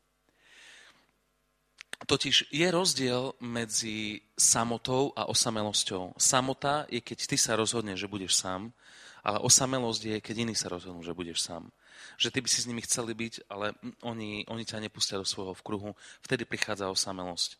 [2.03, 6.19] Totiž je rozdiel medzi samotou a osamelosťou.
[6.19, 8.75] Samota je, keď ty sa rozhodneš, že budeš sám,
[9.23, 11.71] ale osamelosť je, keď iní sa rozhodnú, že budeš sám.
[12.19, 13.71] Že ty by si s nimi chceli byť, ale
[14.03, 15.95] oni, oni ťa nepustia do svojho vkruhu.
[16.19, 17.55] Vtedy prichádza osamelosť.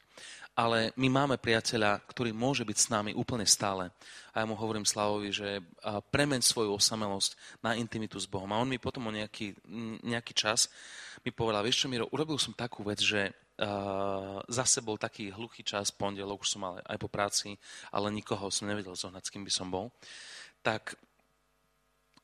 [0.59, 3.95] Ale my máme priateľa, ktorý môže byť s nami úplne stále.
[4.35, 5.63] A ja mu hovorím Slavovi, že
[6.11, 8.51] premeň svoju osamelosť na intimitu s Bohom.
[8.51, 9.55] A on mi potom o nejaký,
[10.03, 10.67] nejaký čas
[11.23, 13.31] mi povedal, vieš čo, Miro, urobil som takú vec, že
[14.49, 17.55] zase bol taký hluchý čas, pondelok už som mal aj po práci,
[17.93, 19.93] ale nikoho som nevedel zohnať, s kým by som bol.
[20.65, 20.97] Tak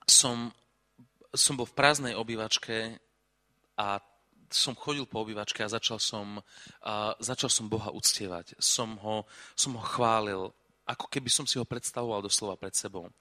[0.10, 0.52] som,
[1.32, 2.98] som bol v prázdnej obývačke
[3.78, 4.02] a
[4.50, 8.58] som chodil po obývačke a začal som, uh, začal som Boha uctievať.
[8.58, 10.50] Som ho, som ho chválil,
[10.90, 13.14] ako keby som si ho predstavoval doslova pred sebou.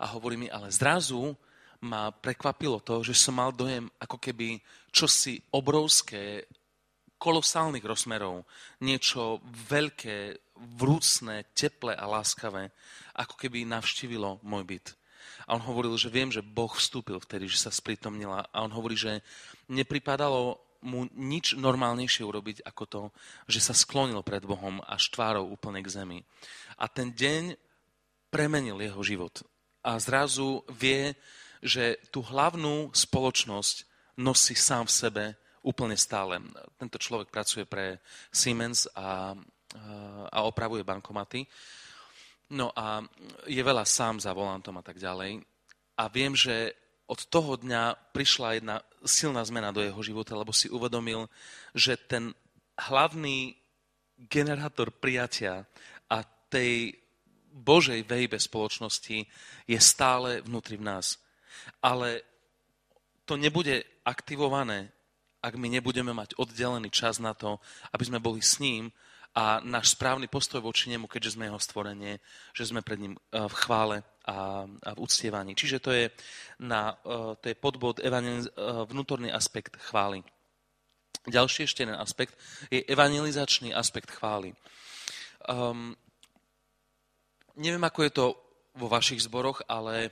[0.00, 1.36] A hovorí mi, ale zrazu
[1.84, 6.48] ma prekvapilo to, že som mal dojem, ako keby čosi obrovské
[7.20, 8.48] kolosálnych rozmerov,
[8.80, 10.40] niečo veľké,
[10.80, 12.72] vrúcne, teplé a láskavé,
[13.12, 14.86] ako keby navštívilo môj byt.
[15.44, 18.48] A on hovoril, že viem, že Boh vstúpil vtedy, že sa spritomnila.
[18.48, 19.20] A on hovorí, že
[19.68, 23.02] nepripadalo mu nič normálnejšie urobiť ako to,
[23.52, 26.18] že sa sklonil pred Bohom a štvárou úplne k zemi.
[26.80, 27.52] A ten deň
[28.32, 29.44] premenil jeho život.
[29.84, 31.12] A zrazu vie,
[31.60, 33.84] že tú hlavnú spoločnosť
[34.16, 35.24] nosí sám v sebe
[35.60, 36.40] úplne stále.
[36.80, 38.00] Tento človek pracuje pre
[38.32, 39.36] Siemens a,
[40.32, 41.44] a opravuje bankomaty.
[42.50, 43.04] No a
[43.46, 45.38] je veľa sám za volantom a tak ďalej.
[46.00, 46.74] A viem, že
[47.10, 51.26] od toho dňa prišla jedna silná zmena do jeho života, lebo si uvedomil,
[51.74, 52.30] že ten
[52.78, 53.54] hlavný
[54.16, 55.66] generátor prijatia
[56.08, 56.94] a tej
[57.50, 59.26] Božej vejbe spoločnosti
[59.66, 61.18] je stále vnútri v nás.
[61.82, 62.22] Ale
[63.26, 64.90] to nebude aktivované
[65.40, 67.56] ak my nebudeme mať oddelený čas na to,
[67.96, 68.92] aby sme boli s ním
[69.34, 72.18] a náš správny postoj voči nemu, keďže sme jeho stvorenie,
[72.52, 75.56] že sme pred ním eh, v chvále a, v uctievaní.
[75.56, 76.10] Čiže to je,
[76.60, 78.10] na, eh, to je podbod eh,
[78.84, 80.26] vnútorný aspekt chvály.
[81.28, 82.32] Ďalší ešte jeden aspekt
[82.72, 84.56] je evangelizačný aspekt chvály.
[85.44, 85.92] Um,
[87.60, 88.26] neviem, ako je to
[88.72, 90.08] vo vašich zboroch, ale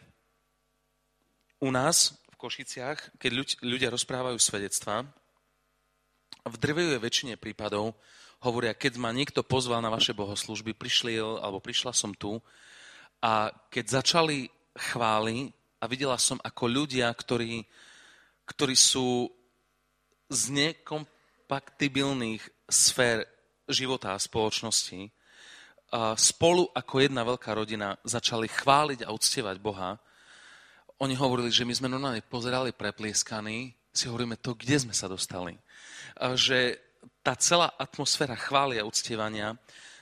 [1.64, 5.02] u nás Košiciach, keď ľudia rozprávajú svedectvá,
[6.48, 7.94] v drvej väčšine prípadov
[8.42, 12.40] hovoria, keď ma niekto pozval na vaše bohoslužby, prišli, alebo prišla som tu
[13.22, 14.46] a keď začali
[14.78, 17.62] chváli a videla som, ako ľudia, ktorí,
[18.46, 19.30] ktorí sú
[20.30, 23.26] z nekompatibilných sfér
[23.66, 25.10] života a spoločnosti,
[25.88, 29.96] a spolu ako jedna veľká rodina začali chváliť a uctievať Boha,
[31.00, 35.56] oni hovorili, že my sme normálne pozerali preplieskaní, si hovoríme to, kde sme sa dostali.
[36.18, 36.78] Že
[37.22, 39.54] tá celá atmosféra chvály a uctievania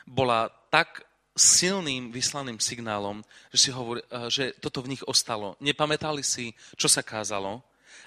[0.06, 1.02] bola tak
[1.36, 3.20] silným vyslaným signálom,
[3.52, 4.00] že, si hovorí,
[4.32, 5.52] že toto v nich ostalo.
[5.60, 7.60] Nepamätali si, čo sa kázalo,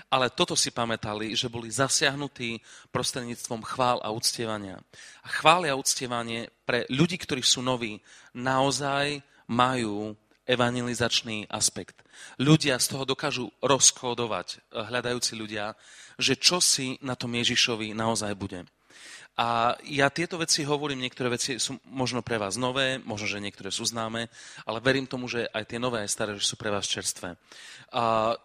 [0.10, 2.58] ale toto si pamätali, že boli zasiahnutí
[2.90, 4.82] prostredníctvom chvál a uctievania.
[5.22, 8.02] A chvály a uctievanie pre ľudí, ktorí sú noví,
[8.34, 10.18] naozaj majú
[10.50, 12.02] evangelizačný aspekt.
[12.42, 15.78] Ľudia z toho dokážu rozkódovať, eh, hľadajúci ľudia,
[16.18, 18.66] že čo si na tom Ježišovi naozaj bude.
[19.40, 23.72] A ja tieto veci hovorím, niektoré veci sú možno pre vás nové, možno, že niektoré
[23.72, 24.28] sú známe,
[24.68, 27.40] ale verím tomu, že aj tie nové, aj staré, že sú pre vás čerstvé.
[27.96, 28.36] A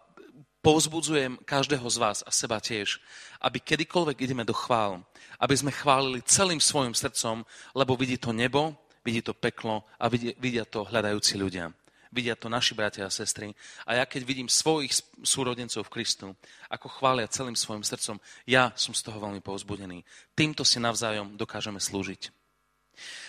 [0.63, 3.03] povzbudzujem každého z vás a seba tiež,
[3.43, 5.03] aby kedykoľvek ideme do chvál,
[5.35, 7.43] aby sme chválili celým svojim srdcom,
[7.75, 8.71] lebo vidí to nebo,
[9.03, 11.75] vidí to peklo a vidia to hľadajúci ľudia
[12.15, 13.51] vidia to naši bratia a sestry.
[13.83, 16.31] A ja keď vidím svojich súrodencov v Kristu,
[16.71, 18.15] ako chvália celým svojim srdcom,
[18.47, 20.07] ja som z toho veľmi povzbudený.
[20.31, 22.31] Týmto si navzájom dokážeme slúžiť.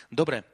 [0.07, 0.47] Dobre,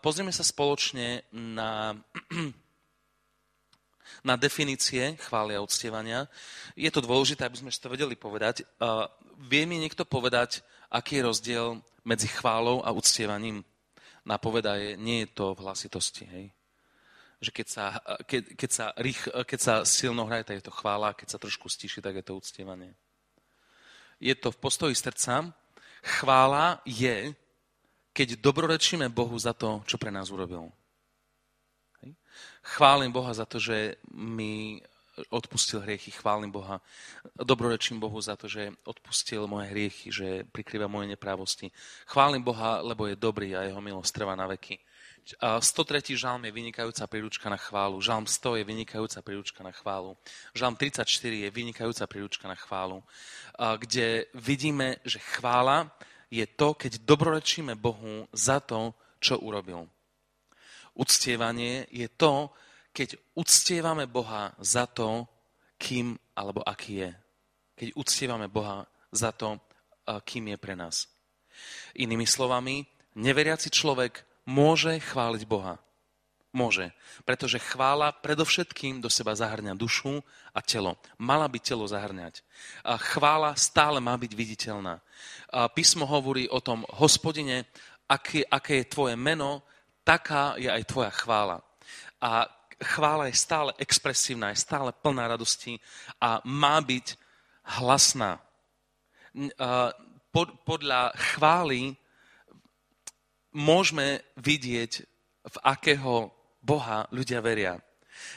[0.00, 1.92] pozrieme sa spoločne na,
[4.28, 6.24] na definície chvály a uctievania.
[6.72, 8.64] Je to dôležité, aby sme to vedeli povedať.
[9.44, 11.66] Vie mi niekto povedať, aký je rozdiel
[12.08, 13.60] medzi chválou a uctievaním?
[14.24, 16.24] Napoveda je, nie je to v hlasitosti.
[16.28, 16.44] Hej?
[17.40, 17.84] Že keď sa,
[18.28, 21.72] keď, keď sa, rých, keď sa silno hraje, tak je to chvála, keď sa trošku
[21.72, 22.92] stíši, tak je to uctievanie.
[24.20, 25.48] Je to v postoji srdca.
[26.04, 27.32] Chvála je,
[28.12, 30.68] keď dobrorečíme Bohu za to, čo pre nás urobil.
[32.04, 32.12] Hej.
[32.76, 34.84] Chválim Boha za to, že mi
[35.28, 36.80] odpustil hriechy, chválim Boha.
[37.36, 41.72] Dobrorečím Bohu za to, že odpustil moje hriechy, že prikrýva moje neprávosti.
[42.08, 44.80] Chválim Boha, lebo je dobrý a jeho milosť trvá na veky.
[45.60, 46.16] 103.
[46.16, 48.00] žalm je vynikajúca príručka na chválu.
[48.00, 50.16] Žalm 100 je vynikajúca príručka na chválu.
[50.54, 51.06] Žalm 34
[51.44, 53.02] je vynikajúca príručka na chválu,
[53.54, 55.90] kde vidíme, že chvála
[56.30, 59.90] je to, keď dobrorečíme Bohu za to, čo urobil.
[60.94, 62.54] Uctievanie je to,
[62.94, 65.26] keď uctievame Boha za to,
[65.78, 67.10] kým alebo aký je.
[67.74, 69.58] Keď uctievame Boha za to,
[70.06, 71.06] kým je pre nás.
[71.98, 72.86] Inými slovami,
[73.18, 75.78] neveriaci človek môže chváliť Boha.
[76.50, 76.90] Môže,
[77.22, 80.18] pretože chvála predovšetkým do seba zahrňa dušu
[80.50, 80.98] a telo.
[81.14, 82.42] Mala by telo zahrňať.
[82.82, 84.98] A chvála stále má byť viditeľná.
[85.54, 87.70] A písmo hovorí o tom, hospodine,
[88.10, 89.62] aké, aké je tvoje meno,
[90.02, 91.62] taká je aj tvoja chvála.
[92.18, 92.50] A
[92.82, 95.78] chvála je stále expresívna, je stále plná radosti
[96.18, 97.14] a má byť
[97.78, 98.42] hlasná.
[100.66, 101.94] Podľa chvály
[103.52, 104.92] môžeme vidieť,
[105.40, 106.28] v akého
[106.60, 107.80] Boha ľudia veria.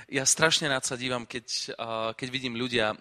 [0.08, 1.76] Ja strašne rád sa dívam, keď,
[2.16, 2.96] keď vidím ľudia,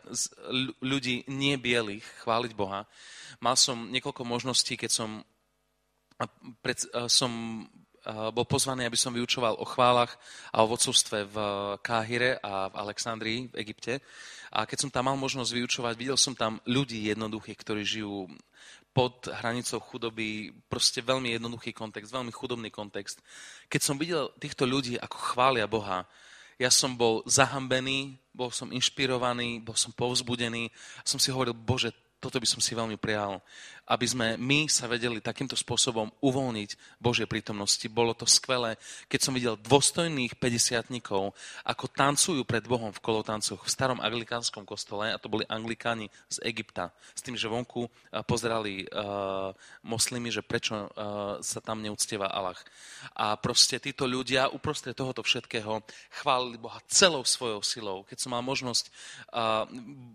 [0.83, 2.91] ľudí nie bielých chváliť Boha.
[3.39, 5.11] Mal som niekoľko možností, keď som,
[6.59, 7.63] pred, som
[8.35, 10.19] bol pozvaný, aby som vyučoval o chválach
[10.51, 11.37] a o vodcovstve v
[11.79, 14.03] Káhire a v Alexandrii v Egypte.
[14.53, 18.27] A keď som tam mal možnosť vyučovať, videl som tam ľudí jednoduchých, ktorí žijú
[18.93, 23.25] pod hranicou chudoby, proste veľmi jednoduchý kontext, veľmi chudobný kontext.
[23.73, 26.05] Keď som videl týchto ľudí, ako chvália Boha,
[26.61, 30.69] ja som bol zahambený, bol som inšpirovaný, bol som povzbudený
[31.01, 33.41] a som si hovoril, Bože, toto by som si veľmi prijal,
[33.91, 37.83] aby sme my sa vedeli takýmto spôsobom uvoľniť Božej prítomnosti.
[37.91, 38.79] Bolo to skvelé,
[39.11, 40.95] keď som videl dôstojných 50
[41.67, 46.39] ako tancujú pred Bohom v kolotancoch v starom anglikánskom kostole, a to boli anglikáni z
[46.47, 47.91] Egypta, s tým, že vonku
[48.25, 49.51] pozerali uh,
[49.83, 50.89] moslimy, že prečo uh,
[51.43, 52.57] sa tam neúctieva Allah.
[53.19, 55.83] A proste títo ľudia uprostred tohoto všetkého
[56.23, 57.99] chválili Boha celou svojou silou.
[58.07, 58.85] Keď som mal možnosť
[59.35, 59.67] uh,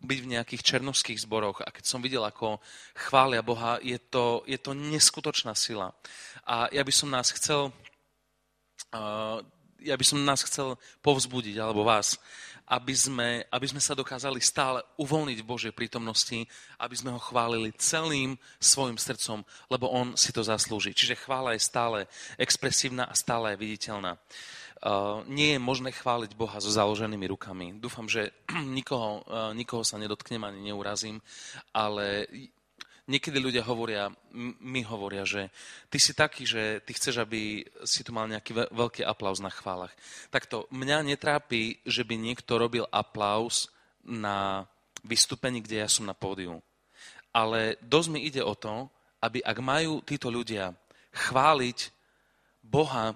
[0.08, 2.64] byť v nejakých černovských zboroch a keď som videl, ako
[2.96, 5.93] chvália Boha, je to, je to neskutočná sila.
[6.48, 7.74] A ja by som nás chcel,
[9.82, 12.15] ja by som nás chcel povzbudiť, alebo vás,
[12.67, 16.43] aby sme, aby sme sa dokázali stále uvoľniť v Božej prítomnosti,
[16.84, 19.39] aby sme ho chválili celým svojim srdcom,
[19.72, 20.91] lebo on si to zaslúži.
[20.91, 22.00] Čiže chvála je stále
[22.36, 24.20] expresívna a stále je viditeľná.
[25.32, 27.80] Nie je možné chváliť Boha so založenými rukami.
[27.80, 28.36] Dúfam, že
[28.78, 29.24] nikoho,
[29.56, 31.24] nikoho sa nedotknem ani neurazím,
[31.72, 32.28] ale
[33.08, 34.12] niekedy ľudia hovoria,
[34.62, 35.50] mi hovoria, že
[35.88, 39.96] ty si taký, že ty chceš, aby si tu mal nejaký veľký aplauz na chválach.
[40.30, 43.72] Takto, mňa netrápi, že by niekto robil aplauz
[44.04, 44.67] na
[45.08, 46.60] vystúpení, kde ja som na pódiu.
[47.32, 48.91] Ale dosť mi ide o to,
[49.24, 50.76] aby ak majú títo ľudia
[51.15, 51.96] chváliť
[52.62, 53.15] Boha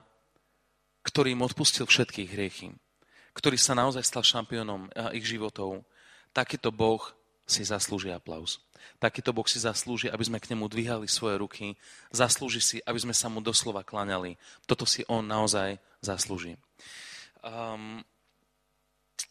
[1.01, 2.70] ktorý im odpustil všetkých hriechy,
[3.34, 5.82] ktorý sa naozaj stal šampiónom eh, ich životov,
[6.32, 7.01] takýto Boh
[7.45, 8.61] si zaslúži aplaus.
[8.99, 11.77] Takýto Boh si zaslúži, aby sme k nemu dvíhali svoje ruky.
[12.13, 14.38] Zaslúži si, aby sme sa mu doslova klaňali.
[14.69, 16.57] Toto si on naozaj zaslúži.
[17.41, 18.01] Um,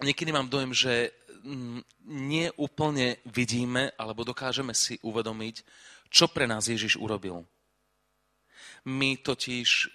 [0.02, 1.80] niekedy mám dojem, že mm,
[2.10, 5.62] nie úplne vidíme alebo dokážeme si uvedomiť,
[6.10, 7.46] čo pre nás Ježiš urobil.
[8.86, 9.92] My totiž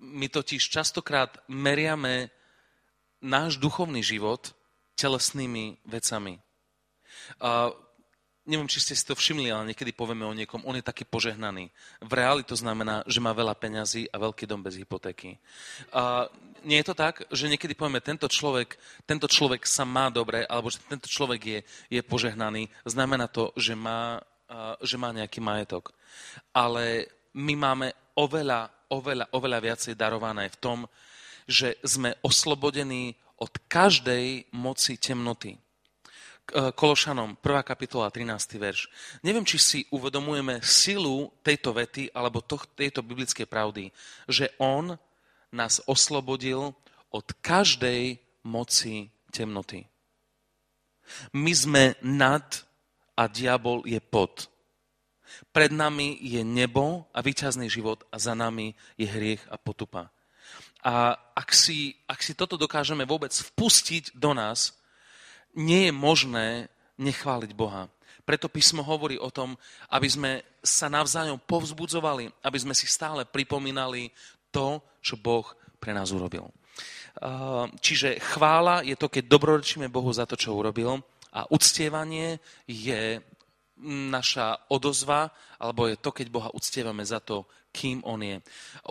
[0.00, 2.32] my totiž častokrát meriame
[3.20, 4.56] náš duchovný život
[4.96, 6.40] telesnými vecami.
[8.50, 11.70] Neviem, či ste si to všimli, ale niekedy povieme o niekom, on je taký požehnaný.
[12.02, 15.38] V reáli to znamená, že má veľa peňazí a veľký dom bez hypotéky.
[15.94, 16.26] A
[16.66, 18.74] nie je to tak, že niekedy povieme, tento človek,
[19.06, 22.66] tento človek sa má dobre, alebo že tento človek je, je požehnaný.
[22.82, 24.18] Znamená to, že má,
[24.82, 25.94] že má nejaký majetok.
[26.50, 27.06] Ale
[27.38, 27.88] my máme
[28.18, 30.78] oveľa, oveľa, oveľa viacej darované v tom,
[31.46, 35.56] že sme oslobodení od každej moci temnoty.
[36.50, 37.62] E, Kološanom, 1.
[37.62, 38.58] kapitola, 13.
[38.58, 38.90] verš.
[39.22, 43.94] Neviem, či si uvedomujeme silu tejto vety alebo to, tejto biblickej pravdy,
[44.26, 44.98] že on
[45.54, 46.74] nás oslobodil
[47.14, 49.86] od každej moci temnoty.
[51.34, 52.66] My sme nad
[53.14, 54.50] a diabol je pod.
[55.54, 60.10] Pred nami je nebo a výťazný život a za nami je hriech a potupa.
[60.82, 64.79] A ak si, ak si toto dokážeme vôbec vpustiť do nás,
[65.56, 66.46] nie je možné
[67.00, 67.88] nechváliť Boha.
[68.22, 69.58] Preto písmo hovorí o tom,
[69.90, 70.32] aby sme
[70.62, 74.12] sa navzájom povzbudzovali, aby sme si stále pripomínali
[74.52, 75.48] to, čo Boh
[75.80, 76.46] pre nás urobil.
[77.80, 81.02] Čiže chvála je to, keď dobrorečíme Bohu za to, čo urobil
[81.34, 82.38] a uctievanie
[82.70, 83.18] je
[83.82, 88.38] naša odozva, alebo je to, keď Boha uctievame za to, kým On je.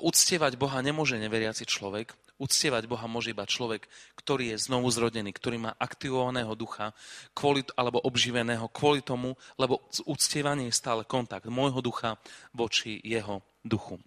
[0.02, 3.84] Uctievať Boha nemôže neveriaci človek, Uctievať Boha môže iba človek,
[4.16, 6.96] ktorý je znovu zrodený, ktorý má aktivovaného ducha
[7.36, 12.16] kvôli, alebo obživeného kvôli tomu, lebo uctievanie je stále kontakt môjho ducha
[12.56, 14.00] voči jeho duchu.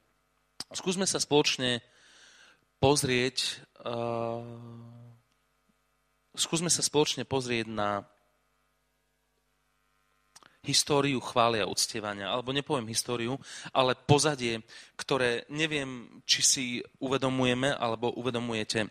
[0.73, 1.85] Skúsme sa spoločne
[2.81, 4.41] pozrieť, uh,
[6.33, 8.09] skúsme sa spoločne pozrieť na
[10.63, 13.35] históriu chvály a uctievania, alebo nepoviem históriu,
[13.75, 14.63] ale pozadie,
[14.95, 16.65] ktoré neviem, či si
[17.03, 18.87] uvedomujeme alebo uvedomujete.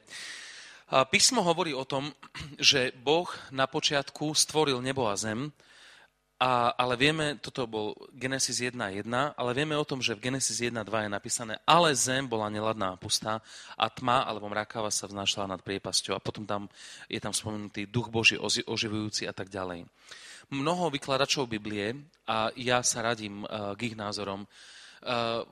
[1.08, 2.12] Písmo hovorí o tom,
[2.60, 5.48] že Boh na počiatku stvoril nebo a zem,
[6.42, 9.08] a, ale vieme, toto bol Genesis 1.1,
[9.38, 13.00] ale vieme o tom, že v Genesis 1.2 je napísané, ale zem bola neladná a
[13.00, 13.40] pustá
[13.78, 16.66] a tma alebo mrakava sa vznášala nad priepasťou a potom tam
[17.08, 19.88] je tam spomenutý duch Boží oživujúci a tak ďalej
[20.52, 21.96] mnoho vykladačov Biblie,
[22.28, 25.44] a ja sa radím uh, k ich názorom, uh,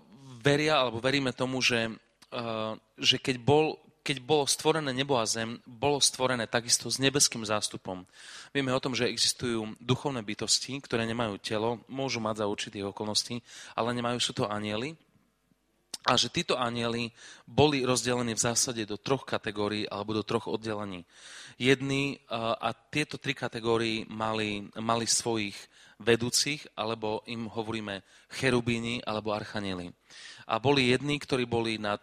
[0.43, 1.91] veria alebo veríme tomu, že,
[2.35, 7.43] uh, že keď, bol, keď bolo stvorené nebo a zem, bolo stvorené takisto s nebeským
[7.43, 8.03] zástupom.
[8.51, 13.39] Vieme o tom, že existujú duchovné bytosti, ktoré nemajú telo, môžu mať za určitých okolností,
[13.75, 14.95] ale nemajú, sú to anieli,
[16.07, 17.11] a že títo anieli
[17.43, 21.03] boli rozdelení v zásade do troch kategórií alebo do troch oddelení.
[21.59, 25.59] Jedni a tieto tri kategórii mali, mali svojich
[25.99, 27.99] vedúcich, alebo im hovoríme
[28.31, 29.91] cherubíni alebo archanieli.
[30.47, 31.99] A boli jedni, ktorí boli nad,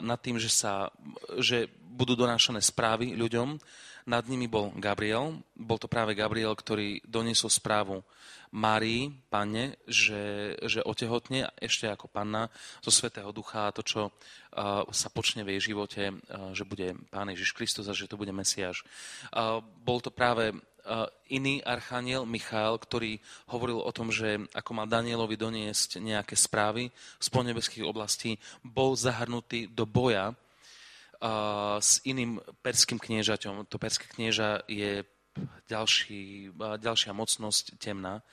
[0.00, 0.94] nad tým, že, sa,
[1.42, 3.58] že budú donášané správy ľuďom.
[4.06, 5.40] Nad nimi bol Gabriel.
[5.56, 8.00] Bol to práve Gabriel, ktorý doniesol správu
[8.50, 12.50] Márii, panne, že, že otehotne ešte ako panna
[12.82, 16.98] zo Svetého Ducha a to, čo uh, sa počne v jej živote, uh, že bude
[17.14, 18.82] Pán Ježiš Kristus a že to bude Mesiáš.
[19.30, 20.50] Uh, bol to práve
[21.28, 23.20] iný archaniel Michal, ktorý
[23.52, 26.88] hovoril o tom, že ako mal Danielovi doniesť nejaké správy
[27.20, 30.32] z ponebeských oblastí, bol zahrnutý do boja
[31.80, 33.68] s iným perským kniežaťom.
[33.68, 35.04] To perské knieža je
[35.70, 38.24] ďalší, ďalšia mocnosť temná.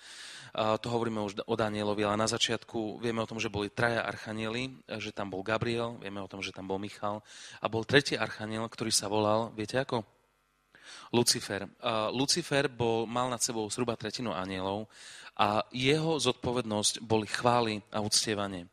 [0.57, 4.81] To hovoríme už o Danielovi, ale na začiatku vieme o tom, že boli traja archanieli,
[4.97, 7.21] že tam bol Gabriel, vieme o tom, že tam bol Michal
[7.61, 10.01] a bol tretí archaniel, ktorý sa volal, viete ako?
[11.11, 11.67] Lucifer.
[12.15, 14.87] Lucifer bol, mal nad sebou zhruba tretinu anielov
[15.37, 18.71] a jeho zodpovednosť boli chvály a uctievanie.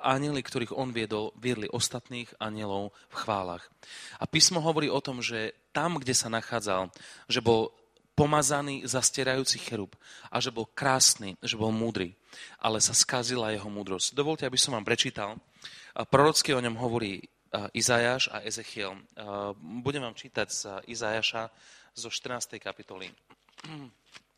[0.00, 3.64] Anieli, ktorých on viedol, viedli ostatných anielov v chválach.
[4.18, 6.90] A písmo hovorí o tom, že tam, kde sa nachádzal,
[7.30, 7.70] že bol
[8.18, 9.96] pomazaný zastierajúci cherub
[10.28, 12.12] a že bol krásny, že bol múdry,
[12.60, 14.12] ale sa skazila jeho múdrosť.
[14.12, 15.40] Dovolte, aby som vám prečítal.
[16.12, 17.24] Prorocky o ňom hovorí
[17.72, 18.92] Izajáš a Ezechiel.
[19.58, 20.60] Budem vám čítať z
[20.92, 21.48] Izajaša
[21.96, 22.60] zo 14.
[22.60, 23.08] kapitoly.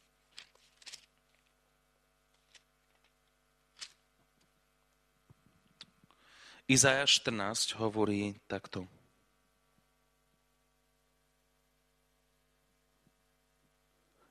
[6.72, 8.88] Izajaš 14 hovorí takto.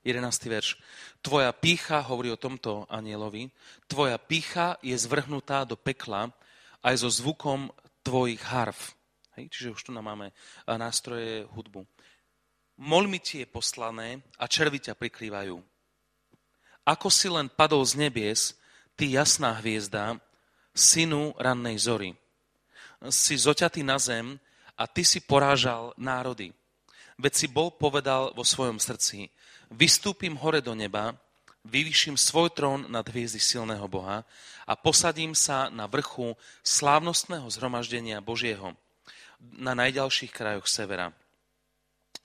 [0.02, 0.74] Jedenáctý verš.
[1.22, 3.46] Tvoja pícha, hovorí o tomto anielovi,
[3.86, 6.34] tvoja pícha je zvrhnutá do pekla
[6.82, 7.70] aj so zvukom
[8.02, 8.98] tvojich harf.
[9.38, 10.34] Hej, čiže už tu nám máme
[10.66, 11.86] nástroje hudbu.
[12.82, 15.62] Molmi ti je poslané a červy ťa prikrývajú.
[16.90, 18.58] Ako si len padol z nebies,
[18.98, 20.18] ty jasná hviezda,
[20.74, 22.18] synu rannej zory
[23.10, 24.38] si zoťatý na zem
[24.78, 26.54] a ty si porážal národy.
[27.18, 29.30] Veď si bol povedal vo svojom srdci,
[29.70, 31.14] vystúpim hore do neba,
[31.62, 34.26] vyvýšim svoj trón nad hviezdy silného Boha
[34.66, 36.34] a posadím sa na vrchu
[36.66, 38.74] slávnostného zhromaždenia Božieho
[39.38, 41.10] na najďalších krajoch severa.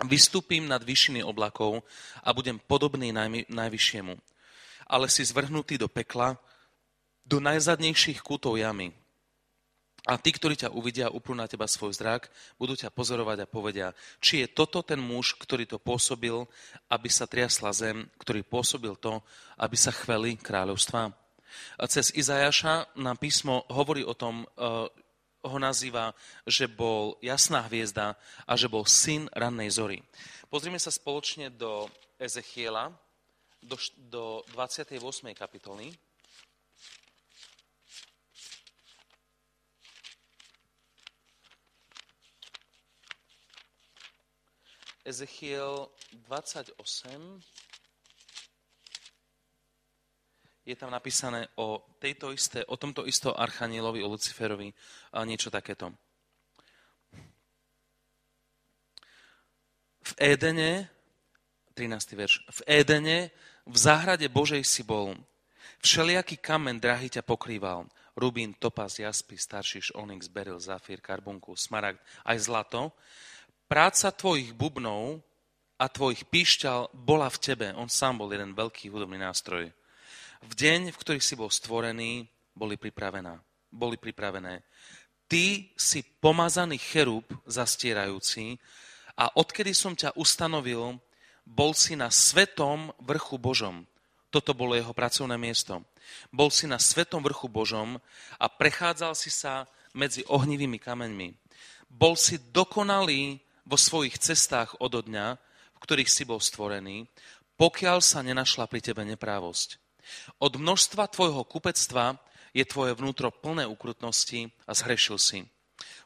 [0.06, 1.82] Vystúpim nad vyšiny oblakov
[2.22, 3.10] a budem podobný
[3.50, 4.14] najvyššiemu,
[4.86, 6.38] ale si zvrhnutý do pekla,
[7.26, 8.94] do najzadnejších kútov jamy.
[10.08, 13.88] A tí, ktorí ťa uvidia, uprú na teba svoj zrak, budú ťa pozorovať a povedia,
[14.24, 16.48] či je toto ten muž, ktorý to pôsobil,
[16.88, 19.20] aby sa triasla zem, ktorý pôsobil to,
[19.60, 21.12] aby sa chveli kráľovstva.
[21.76, 24.88] A cez Izajaša nám písmo hovorí o tom, uh,
[25.44, 26.16] ho nazýva,
[26.48, 28.16] že bol jasná hviezda
[28.48, 30.00] a že bol syn rannej zory.
[30.48, 32.96] Pozrime sa spoločne do Ezechiela,
[34.08, 34.96] do 28.
[35.36, 35.92] kapitoly.
[45.08, 45.88] Ezechiel
[46.28, 46.76] 28.
[50.68, 54.76] Je tam napísané o, tejto isté, o tomto istom archanielovi, o Luciferovi,
[55.16, 55.96] a niečo takéto.
[60.04, 60.92] V Édene,
[61.72, 62.12] 13.
[62.12, 63.32] verš, v Édene,
[63.64, 65.16] v záhrade Božej si bol.
[65.88, 67.88] Všelijaký kamen drahý ťa pokrýval.
[68.20, 72.92] Rubín, topaz, jaspis, staršiš, onyx, beryl, zafír, karbunku, smaragd, aj zlato
[73.68, 75.20] práca tvojich bubnov
[75.78, 77.68] a tvojich píšťal bola v tebe.
[77.76, 79.70] On sám bol jeden veľký hudobný nástroj.
[80.42, 82.26] V deň, v ktorý si bol stvorený,
[82.58, 83.38] boli, pripravená,
[83.70, 84.66] boli pripravené.
[85.28, 88.58] Ty si pomazaný cherub zastierajúci
[89.20, 90.98] a odkedy som ťa ustanovil,
[91.44, 93.84] bol si na svetom vrchu Božom.
[94.32, 95.84] Toto bolo jeho pracovné miesto.
[96.32, 98.00] Bol si na svetom vrchu Božom
[98.40, 101.36] a prechádzal si sa medzi ohnivými kameňmi.
[101.88, 105.36] Bol si dokonalý vo svojich cestách od dňa,
[105.76, 107.12] v ktorých si bol stvorený,
[107.60, 109.76] pokiaľ sa nenašla pri tebe neprávosť.
[110.40, 112.16] Od množstva tvojho kupectva
[112.56, 115.40] je tvoje vnútro plné ukrutnosti a zhrešil si.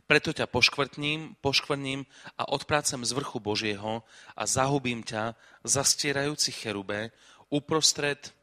[0.09, 2.03] Preto ťa poškvrtním, poškvrním
[2.36, 4.03] a odprácem z vrchu Božieho
[4.36, 7.14] a zahubím ťa, zastierajúci cherube,
[7.47, 8.34] uprostred,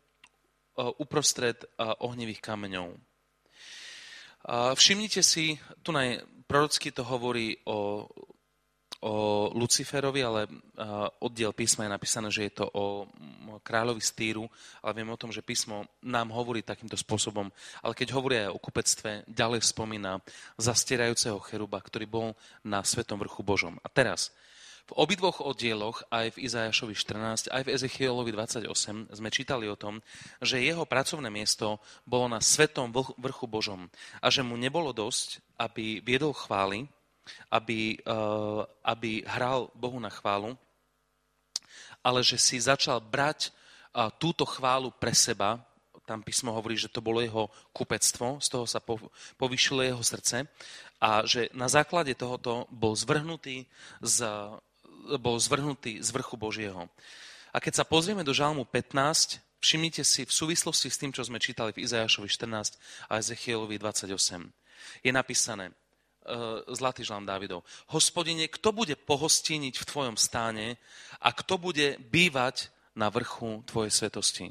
[0.78, 2.96] uh, uprostred uh, ohnivých kameňov.
[4.48, 8.08] Všimnite si, tu naj, prorocky to hovorí o
[8.98, 10.50] o Luciferovi, ale
[11.22, 13.06] oddiel písma je napísané, že je to o
[13.62, 14.44] kráľovi z Týru,
[14.82, 17.46] ale vieme o tom, že písmo nám hovorí takýmto spôsobom,
[17.82, 20.18] ale keď hovorí aj o kupectve, ďalej spomína
[20.58, 22.26] zastierajúceho cheruba, ktorý bol
[22.66, 23.78] na Svetom vrchu Božom.
[23.82, 24.34] A teraz,
[24.88, 30.00] v obidvoch oddieloch, aj v Izajašovi 14, aj v Ezechielovi 28, sme čítali o tom,
[30.40, 31.76] že jeho pracovné miesto
[32.08, 32.88] bolo na Svetom
[33.20, 36.88] vrchu Božom a že mu nebolo dosť, aby viedol chvály,
[37.50, 40.56] aby, uh, aby hral Bohu na chválu,
[42.04, 43.50] ale že si začal brať
[43.92, 45.62] uh, túto chválu pre seba,
[46.08, 48.80] tam písmo hovorí, že to bolo jeho kupectvo, z toho sa
[49.36, 50.48] povyšilo jeho srdce
[51.04, 53.68] a že na základe tohoto bol zvrhnutý
[54.00, 54.24] z,
[55.20, 56.88] bol zvrhnutý z vrchu Božieho.
[57.52, 61.36] A keď sa pozrieme do žalmu 15, všimnite si v súvislosti s tým, čo sme
[61.36, 62.80] čítali v Izajašovi 14
[63.12, 64.48] a Ezechielovi 28.
[65.04, 65.77] Je napísané, Eh,
[66.68, 67.64] zlatý žalm Dávidov.
[67.92, 70.76] Hospodine, kto bude pohostiniť v tvojom stáne
[71.22, 74.46] a kto bude bývať na vrchu tvojej svetosti?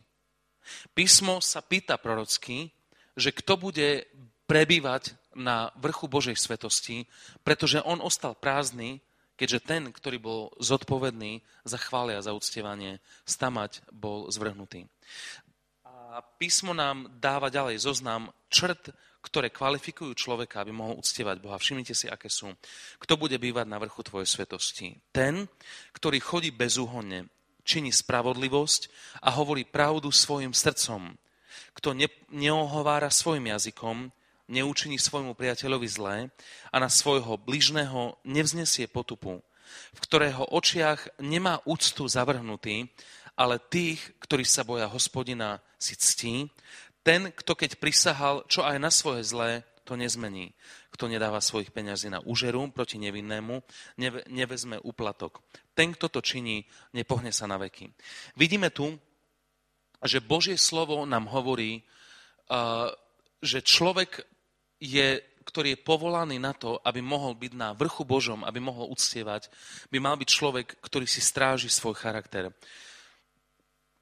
[0.92, 2.72] Písmo sa pýta prorocky,
[3.16, 4.06] že kto bude
[4.48, 7.06] prebývať na vrchu Božej svetosti,
[7.46, 9.00] pretože on ostal prázdny,
[9.38, 14.90] keďže ten, ktorý bol zodpovedný za chvále a za uctievanie, stamať bol zvrhnutý.
[15.86, 18.96] A písmo nám dáva ďalej zoznam črt
[19.28, 21.60] ktoré kvalifikujú človeka, aby mohol uctievať Boha.
[21.60, 22.48] Všimnite si, aké sú.
[23.04, 24.96] Kto bude bývať na vrchu tvojej svetosti?
[25.12, 25.52] Ten,
[25.92, 27.28] ktorý chodí bezúhonne,
[27.68, 28.88] činí spravodlivosť
[29.28, 31.20] a hovorí pravdu svojim srdcom.
[31.76, 34.08] Kto ne, neohovára svojim jazykom,
[34.48, 36.18] neučiní svojmu priateľovi zlé
[36.72, 39.44] a na svojho bližného nevznesie potupu,
[39.92, 42.88] v ktorého očiach nemá úctu zavrhnutý,
[43.38, 46.50] ale tých, ktorí sa boja hospodina, si ctí
[47.08, 50.52] ten, kto keď prisahal, čo aj na svoje zlé, to nezmení.
[50.92, 53.64] Kto nedáva svojich peňazí na úžeru proti nevinnému,
[54.28, 55.40] nevezme úplatok.
[55.72, 57.88] Ten, kto to činí, nepohne sa na veky.
[58.36, 59.00] Vidíme tu,
[60.04, 61.88] že Božie slovo nám hovorí,
[63.40, 64.28] že človek,
[64.84, 69.48] je, ktorý je povolaný na to, aby mohol byť na vrchu Božom, aby mohol uctievať,
[69.88, 72.52] by mal byť človek, ktorý si stráži svoj charakter.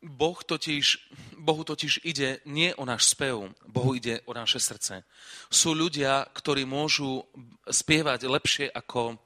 [0.05, 1.09] Boh totiž,
[1.41, 5.01] Bohu totiž ide nie o náš spev, Bohu ide o naše srdce.
[5.49, 7.25] Sú ľudia, ktorí môžu
[7.65, 9.17] spievať lepšie ako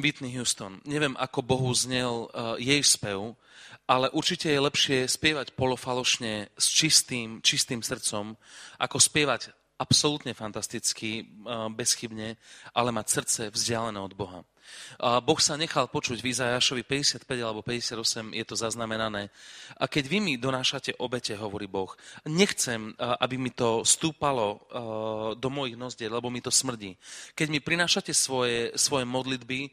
[0.00, 0.80] Whitney Houston.
[0.88, 3.36] Neviem, ako Bohu znel uh, jej spev,
[3.84, 8.38] ale určite je lepšie spievať polofalošne s čistým, čistým srdcom,
[8.78, 12.38] ako spievať absolútne fantasticky, uh, bezchybne,
[12.72, 14.46] ale mať srdce vzdialené od Boha.
[14.98, 19.30] Boh sa nechal počuť v Izajašovi 55 alebo 58, je to zaznamenané.
[19.78, 21.94] A keď vy mi donášate obete, hovorí Boh,
[22.26, 24.60] nechcem, aby mi to stúpalo
[25.38, 26.98] do mojich nozdiel, lebo mi to smrdí.
[27.38, 29.70] Keď mi prinášate svoje, svoje modlitby,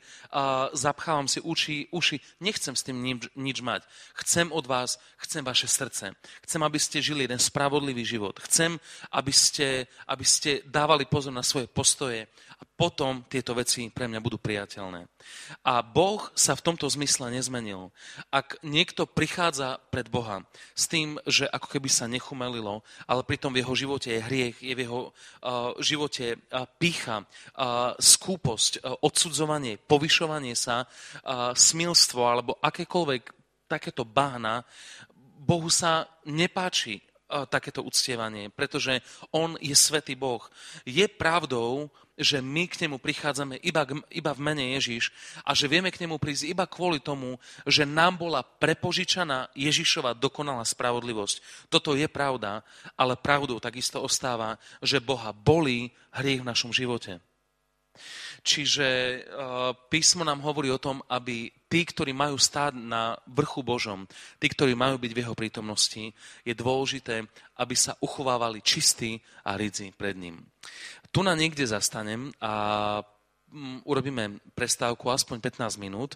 [0.78, 3.82] zapchávam si uši, uši, nechcem s tým nič, nič mať.
[4.22, 6.14] Chcem od vás, chcem vaše srdce.
[6.46, 8.38] Chcem, aby ste žili jeden spravodlivý život.
[8.46, 8.78] Chcem,
[9.12, 14.20] aby ste, aby ste dávali pozor na svoje postoje a potom tieto veci pre mňa
[14.20, 15.08] budú priateľné.
[15.64, 17.94] A Boh sa v tomto zmysle nezmenil.
[18.34, 20.44] Ak niekto prichádza pred Boha
[20.74, 24.74] s tým, že ako keby sa nechumelilo, ale pritom v jeho živote je hriech, je
[24.76, 32.58] v jeho uh, živote uh, pícha, uh, skúposť, uh, odsudzovanie, povyšovanie sa, uh, smilstvo alebo
[32.60, 33.24] akékoľvek
[33.70, 34.66] takéto bahna,
[35.46, 37.02] Bohu sa nepáči
[37.50, 39.02] takéto uctievanie, pretože
[39.34, 40.46] On je svetý Boh.
[40.86, 45.12] Je pravdou, že my k nemu prichádzame iba, iba v mene Ježiš
[45.44, 47.36] a že vieme k nemu prísť iba kvôli tomu,
[47.68, 51.68] že nám bola prepožičaná Ježišova dokonalá spravodlivosť.
[51.68, 52.64] Toto je pravda,
[52.96, 57.20] ale pravdou takisto ostáva, že Boha bolí hriech v našom živote.
[58.46, 58.88] Čiže
[59.26, 64.06] uh, písmo nám hovorí o tom, aby tí, ktorí majú stáť na vrchu Božom,
[64.38, 66.14] tí, ktorí majú byť v jeho prítomnosti,
[66.46, 67.26] je dôležité,
[67.58, 70.46] aby sa uchovávali čistí a ridzi pred ním.
[71.10, 72.54] Tu na niekde zastanem a
[73.50, 76.14] um, urobíme prestávku aspoň 15 minút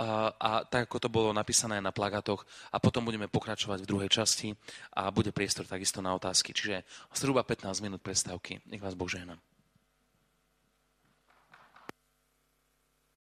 [0.00, 4.08] a, a tak, ako to bolo napísané na plagatoch a potom budeme pokračovať v druhej
[4.08, 4.56] časti
[4.96, 6.56] a bude priestor takisto na otázky.
[6.56, 8.64] Čiže zhruba 15 minút prestávky.
[8.64, 9.36] Nech vás Boh žehna.